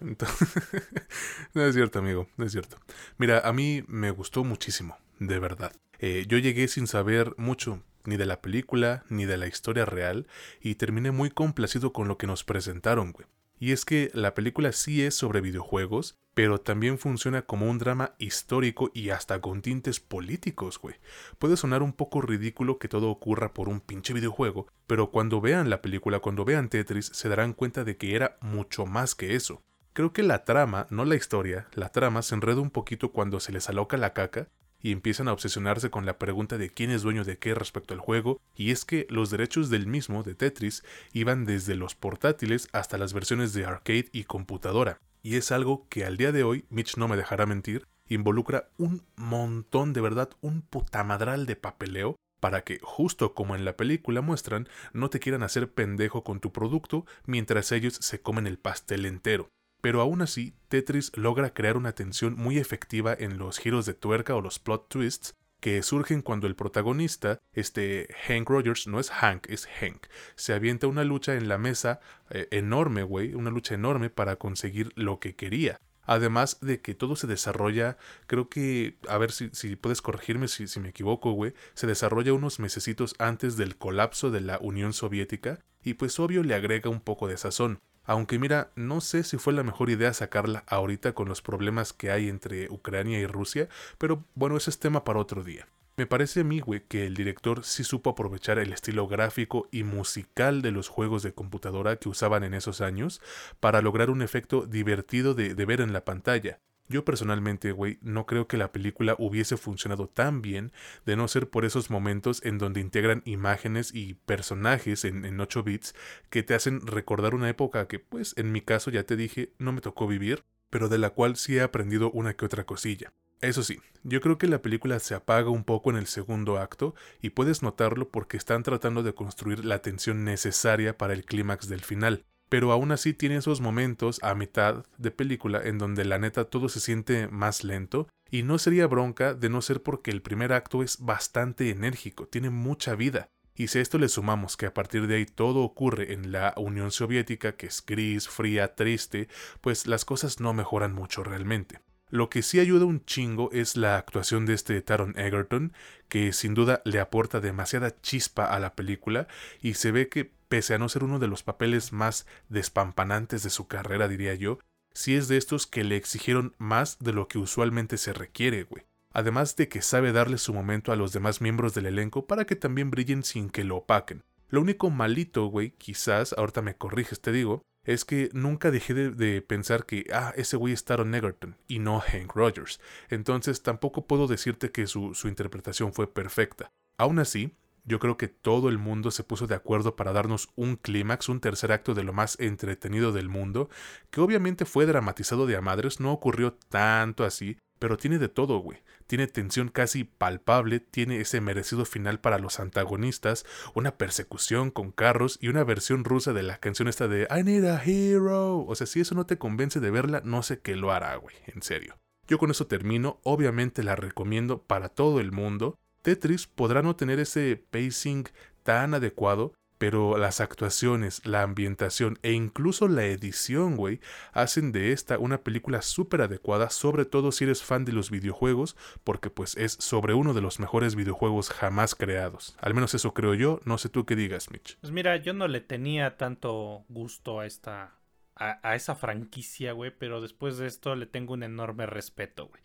[1.54, 2.76] no es cierto, amigo, no es cierto.
[3.16, 5.72] Mira, a mí me gustó muchísimo, de verdad.
[6.04, 10.26] Eh, yo llegué sin saber mucho, ni de la película, ni de la historia real,
[10.60, 13.28] y terminé muy complacido con lo que nos presentaron, güey.
[13.60, 18.16] Y es que la película sí es sobre videojuegos, pero también funciona como un drama
[18.18, 20.96] histórico y hasta con tintes políticos, güey.
[21.38, 25.70] Puede sonar un poco ridículo que todo ocurra por un pinche videojuego, pero cuando vean
[25.70, 29.62] la película, cuando vean Tetris, se darán cuenta de que era mucho más que eso.
[29.92, 33.52] Creo que la trama, no la historia, la trama se enreda un poquito cuando se
[33.52, 34.48] les aloca la caca
[34.82, 38.00] y empiezan a obsesionarse con la pregunta de quién es dueño de qué respecto al
[38.00, 42.98] juego, y es que los derechos del mismo, de Tetris, iban desde los portátiles hasta
[42.98, 44.98] las versiones de arcade y computadora.
[45.22, 49.04] Y es algo que al día de hoy, Mitch no me dejará mentir, involucra un
[49.16, 54.68] montón de verdad, un putamadral de papeleo para que, justo como en la película muestran,
[54.92, 59.48] no te quieran hacer pendejo con tu producto mientras ellos se comen el pastel entero.
[59.82, 64.34] Pero aún así, Tetris logra crear una tensión muy efectiva en los giros de tuerca
[64.36, 69.48] o los plot twists que surgen cuando el protagonista, este Hank Rogers, no es Hank,
[69.48, 70.06] es Hank,
[70.36, 74.92] se avienta una lucha en la mesa eh, enorme, güey, una lucha enorme para conseguir
[74.94, 75.80] lo que quería.
[76.04, 80.66] Además de que todo se desarrolla, creo que, a ver si, si puedes corregirme si,
[80.68, 85.60] si me equivoco, güey, se desarrolla unos mesecitos antes del colapso de la Unión Soviética
[85.82, 87.80] y pues obvio le agrega un poco de sazón.
[88.04, 92.10] Aunque mira, no sé si fue la mejor idea sacarla ahorita con los problemas que
[92.10, 95.68] hay entre Ucrania y Rusia, pero bueno, ese es tema para otro día.
[95.96, 99.84] Me parece a mí, güey, que el director sí supo aprovechar el estilo gráfico y
[99.84, 103.20] musical de los juegos de computadora que usaban en esos años
[103.60, 106.60] para lograr un efecto divertido de, de ver en la pantalla.
[106.88, 110.72] Yo personalmente, güey, no creo que la película hubiese funcionado tan bien
[111.06, 115.62] de no ser por esos momentos en donde integran imágenes y personajes en, en 8
[115.62, 115.94] bits
[116.28, 119.72] que te hacen recordar una época que, pues, en mi caso ya te dije, no
[119.72, 123.12] me tocó vivir, pero de la cual sí he aprendido una que otra cosilla.
[123.42, 126.94] Eso sí, yo creo que la película se apaga un poco en el segundo acto
[127.20, 131.80] y puedes notarlo porque están tratando de construir la tensión necesaria para el clímax del
[131.80, 136.44] final pero aún así tiene esos momentos a mitad de película en donde la neta
[136.44, 140.52] todo se siente más lento y no sería bronca de no ser porque el primer
[140.52, 143.30] acto es bastante enérgico, tiene mucha vida.
[143.54, 146.52] Y si a esto le sumamos que a partir de ahí todo ocurre en la
[146.58, 149.28] Unión Soviética, que es gris, fría, triste,
[149.62, 151.80] pues las cosas no mejoran mucho realmente.
[152.10, 155.72] Lo que sí ayuda un chingo es la actuación de este Taron Egerton,
[156.10, 159.26] que sin duda le aporta demasiada chispa a la película
[159.62, 163.48] y se ve que pese a no ser uno de los papeles más despampanantes de
[163.48, 164.58] su carrera, diría yo,
[164.92, 168.84] sí es de estos que le exigieron más de lo que usualmente se requiere, güey.
[169.14, 172.54] Además de que sabe darle su momento a los demás miembros del elenco para que
[172.54, 174.24] también brillen sin que lo opaquen.
[174.50, 179.40] Lo único malito, güey, quizás, ahorita me corriges, te digo, es que nunca dejé de,
[179.40, 182.78] pensar que, ah, ese güey es Taron Egerton y no Hank Rogers.
[183.08, 186.68] Entonces tampoco puedo decirte que su, su interpretación fue perfecta.
[186.98, 190.76] Aún así, yo creo que todo el mundo se puso de acuerdo para darnos un
[190.76, 193.68] clímax, un tercer acto de lo más entretenido del mundo,
[194.10, 198.58] que obviamente fue dramatizado de a madres, no ocurrió tanto así, pero tiene de todo,
[198.58, 198.78] güey.
[199.08, 205.36] Tiene tensión casi palpable, tiene ese merecido final para los antagonistas, una persecución con carros
[205.40, 208.64] y una versión rusa de la canción esta de I need a hero.
[208.64, 211.34] O sea, si eso no te convence de verla, no sé qué lo hará, güey,
[211.46, 211.98] en serio.
[212.28, 215.76] Yo con eso termino, obviamente la recomiendo para todo el mundo.
[216.02, 218.24] Tetris podrá no tener ese pacing
[218.62, 224.00] tan adecuado, pero las actuaciones, la ambientación e incluso la edición, güey,
[224.32, 228.76] hacen de esta una película súper adecuada, sobre todo si eres fan de los videojuegos,
[229.02, 232.56] porque pues es sobre uno de los mejores videojuegos jamás creados.
[232.60, 234.78] Al menos eso creo yo, no sé tú qué digas, Mitch.
[234.80, 237.98] Pues mira, yo no le tenía tanto gusto a esta...
[238.36, 242.62] a, esa franquicia, güey, pero después de esto le tengo un enorme respeto, güey.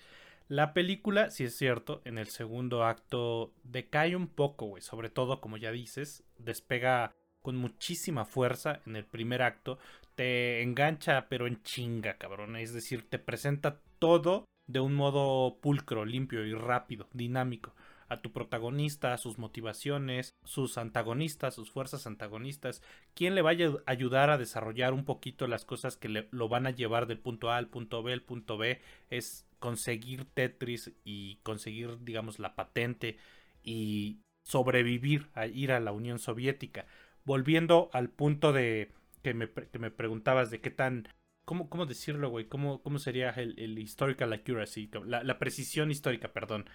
[0.47, 4.81] La película, si es cierto, en el segundo acto decae un poco, güey.
[4.81, 9.77] Sobre todo, como ya dices, despega con muchísima fuerza en el primer acto.
[10.15, 12.55] Te engancha, pero en chinga, cabrón.
[12.55, 17.73] Es decir, te presenta todo de un modo pulcro, limpio y rápido, dinámico
[18.09, 22.81] a tu protagonista, sus motivaciones, sus antagonistas, sus fuerzas antagonistas,
[23.13, 26.67] quién le vaya a ayudar a desarrollar un poquito las cosas que le, lo van
[26.67, 31.37] a llevar del punto A al punto B, el punto B es conseguir Tetris y
[31.43, 33.17] conseguir, digamos, la patente
[33.63, 36.85] y sobrevivir a ir a la Unión Soviética.
[37.25, 38.91] Volviendo al punto de
[39.21, 41.09] que me, que me preguntabas de qué tan
[41.47, 42.49] ¿Cómo, ¿Cómo, decirlo, güey?
[42.49, 44.89] ¿Cómo, ¿Cómo, sería el, el historical accuracy?
[45.05, 46.69] La, la, precisión histórica, perdón.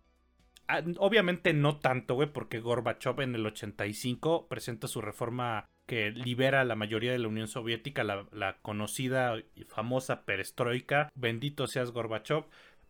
[0.68, 6.60] Ah, obviamente no tanto, güey, porque Gorbachev en el 85 presenta su reforma que libera
[6.60, 11.08] a la mayoría de la Unión Soviética, la, conocida y famosa perestroika.
[11.14, 12.44] Bendito seas Gorbachev.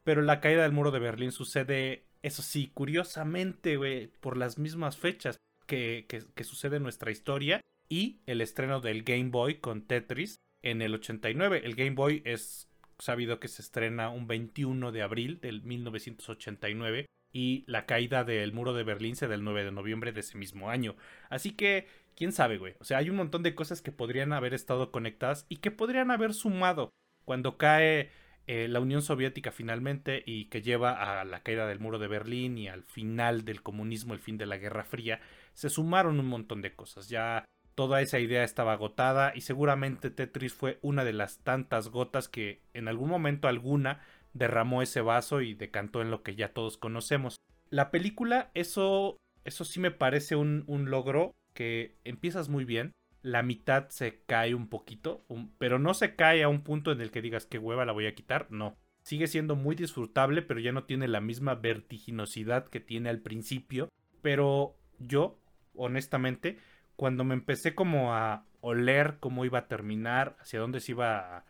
[0.05, 4.97] Pero la caída del muro de Berlín sucede, eso sí, curiosamente, güey, por las mismas
[4.97, 7.61] fechas que, que, que sucede en nuestra historia.
[7.89, 11.63] Y el estreno del Game Boy con Tetris en el 89.
[11.65, 12.69] El Game Boy es
[12.99, 18.75] sabido que se estrena un 21 de abril del 1989 y la caída del muro
[18.75, 20.97] de Berlín se del 9 de noviembre de ese mismo año.
[21.31, 22.75] Así que, quién sabe, güey.
[22.81, 26.11] O sea, hay un montón de cosas que podrían haber estado conectadas y que podrían
[26.11, 26.91] haber sumado
[27.25, 28.11] cuando cae
[28.47, 32.59] eh, la Unión Soviética finalmente y que lleva a la caída del muro de Berlín
[32.59, 35.21] y al final del comunismo, el fin de la Guerra Fría.
[35.55, 37.09] Se sumaron un montón de cosas.
[37.09, 42.29] Ya toda esa idea estaba agotada y seguramente Tetris fue una de las tantas gotas
[42.29, 44.01] que en algún momento alguna
[44.35, 47.37] derramó ese vaso y decantó en lo que ya todos conocemos.
[47.71, 53.43] La película, eso, eso sí me parece un, un logro que empiezas muy bien, la
[53.43, 55.25] mitad se cae un poquito,
[55.59, 58.07] pero no se cae a un punto en el que digas que hueva la voy
[58.07, 58.77] a quitar, no.
[59.03, 63.89] Sigue siendo muy disfrutable, pero ya no tiene la misma vertiginosidad que tiene al principio.
[64.23, 65.41] Pero yo,
[65.75, 66.59] honestamente,
[66.95, 71.45] cuando me empecé como a oler cómo iba a terminar, hacia dónde se iba a,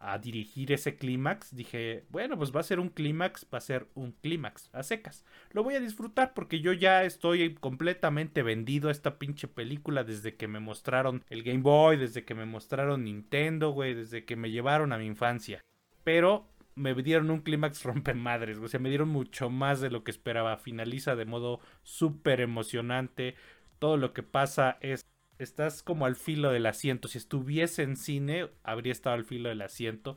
[0.00, 3.88] a dirigir ese clímax, dije, bueno, pues va a ser un clímax, va a ser
[3.94, 5.24] un clímax, a secas.
[5.50, 10.36] Lo voy a disfrutar porque yo ya estoy completamente vendido a esta pinche película desde
[10.36, 14.50] que me mostraron el Game Boy, desde que me mostraron Nintendo, güey, desde que me
[14.50, 15.60] llevaron a mi infancia.
[16.04, 20.12] Pero me dieron un clímax rompemadres, o sea, me dieron mucho más de lo que
[20.12, 20.56] esperaba.
[20.58, 23.34] Finaliza de modo súper emocionante.
[23.80, 25.04] Todo lo que pasa es
[25.38, 27.08] estás como al filo del asiento.
[27.08, 30.16] Si estuviese en cine, habría estado al filo del asiento,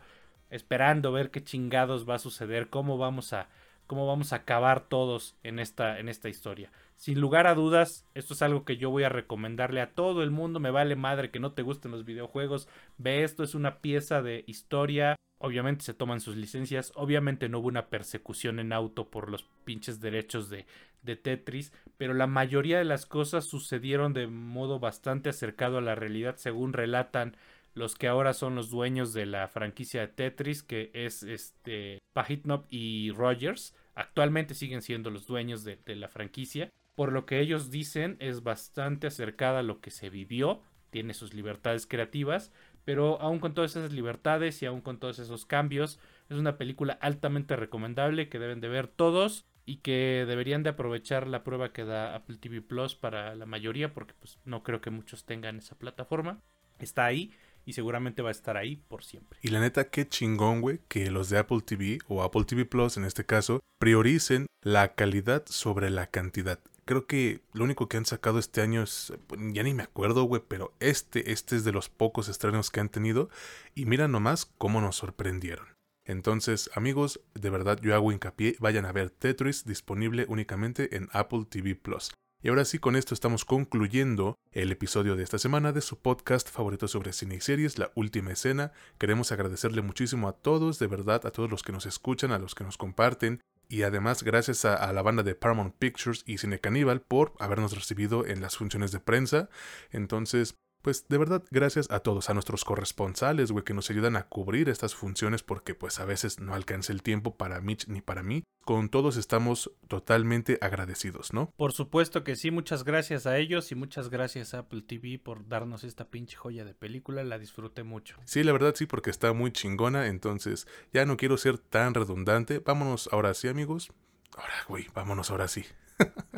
[0.50, 3.50] esperando ver qué chingados va a suceder, cómo vamos a,
[3.88, 6.72] cómo vamos a acabar todos en esta, en esta historia.
[6.96, 10.32] Sin lugar a dudas, esto es algo que yo voy a recomendarle a todo el
[10.32, 10.60] mundo.
[10.60, 12.68] Me vale madre que no te gusten los videojuegos.
[12.98, 16.92] Ve esto, es una pieza de historia Obviamente se toman sus licencias.
[16.94, 20.68] Obviamente no hubo una persecución en auto por los pinches derechos de,
[21.02, 21.74] de, Tetris.
[21.98, 26.38] Pero la mayoría de las cosas sucedieron de modo bastante acercado a la realidad.
[26.38, 27.36] Según relatan
[27.74, 30.64] los que ahora son los dueños de la franquicia de Tetris.
[30.64, 33.76] Que es este Pajitnov y Rogers.
[33.96, 36.70] Actualmente siguen siendo los dueños de, de la franquicia.
[36.96, 40.62] Por lo que ellos dicen es bastante acercada a lo que se vivió.
[40.90, 42.52] Tiene sus libertades creativas
[42.86, 46.00] pero aún con todas esas libertades y aún con todos esos cambios,
[46.30, 51.28] es una película altamente recomendable que deben de ver todos y que deberían de aprovechar
[51.28, 54.90] la prueba que da Apple TV Plus para la mayoría, porque pues no creo que
[54.90, 56.42] muchos tengan esa plataforma.
[56.80, 57.32] Está ahí
[57.66, 59.38] y seguramente va a estar ahí por siempre.
[59.42, 62.98] Y la neta, qué chingón, güey, que los de Apple TV o Apple TV Plus
[62.98, 68.06] en este caso prioricen la calidad sobre la cantidad creo que lo único que han
[68.06, 69.14] sacado este año es,
[69.54, 72.90] ya ni me acuerdo, güey, pero este, este es de los pocos estrenos que han
[72.90, 73.30] tenido
[73.76, 75.71] y mira nomás cómo nos sorprendieron.
[76.06, 81.46] Entonces, amigos, de verdad yo hago hincapié, vayan a ver Tetris disponible únicamente en Apple
[81.50, 82.12] TV Plus.
[82.44, 86.50] Y ahora sí, con esto estamos concluyendo el episodio de esta semana de su podcast
[86.50, 88.72] favorito sobre cine y series, La Última Escena.
[88.98, 92.56] Queremos agradecerle muchísimo a todos, de verdad, a todos los que nos escuchan, a los
[92.56, 97.02] que nos comparten, y además gracias a, la banda de Paramount Pictures y Cine Caníbal
[97.02, 99.50] por habernos recibido en las funciones de prensa.
[99.92, 104.28] Entonces, pues de verdad, gracias a todos, a nuestros corresponsales, güey, que nos ayudan a
[104.28, 108.24] cubrir estas funciones porque pues a veces no alcanza el tiempo para Mitch ni para
[108.24, 108.44] mí.
[108.64, 111.52] Con todos estamos totalmente agradecidos, ¿no?
[111.58, 115.48] Por supuesto que sí, muchas gracias a ellos y muchas gracias a Apple TV por
[115.48, 118.18] darnos esta pinche joya de película, la disfruté mucho.
[118.26, 122.60] Sí, la verdad sí, porque está muy chingona, entonces ya no quiero ser tan redundante.
[122.60, 123.92] Vámonos ahora sí, amigos.
[124.38, 125.66] Ahora, güey, vámonos ahora sí.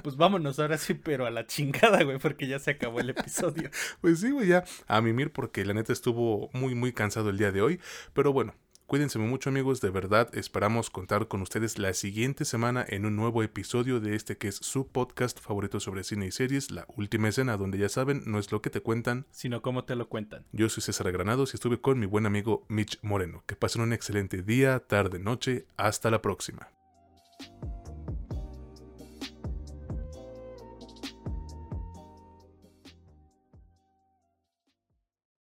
[0.04, 3.70] Pues vámonos ahora sí, pero a la chingada, güey, porque ya se acabó el episodio.
[4.02, 7.52] pues sí, güey, ya a mimir porque la neta estuvo muy, muy cansado el día
[7.52, 7.80] de hoy.
[8.14, 8.54] Pero bueno,
[8.86, 13.42] Cuídense mucho amigos, de verdad esperamos contar con ustedes la siguiente semana en un nuevo
[13.42, 17.58] episodio de este que es su podcast favorito sobre cine y series, La Última Escena,
[17.58, 20.46] donde ya saben, no es lo que te cuentan, sino cómo te lo cuentan.
[20.52, 23.44] Yo soy César Granados y estuve con mi buen amigo Mitch Moreno.
[23.48, 26.70] Que pasen un excelente día, tarde, noche, hasta la próxima.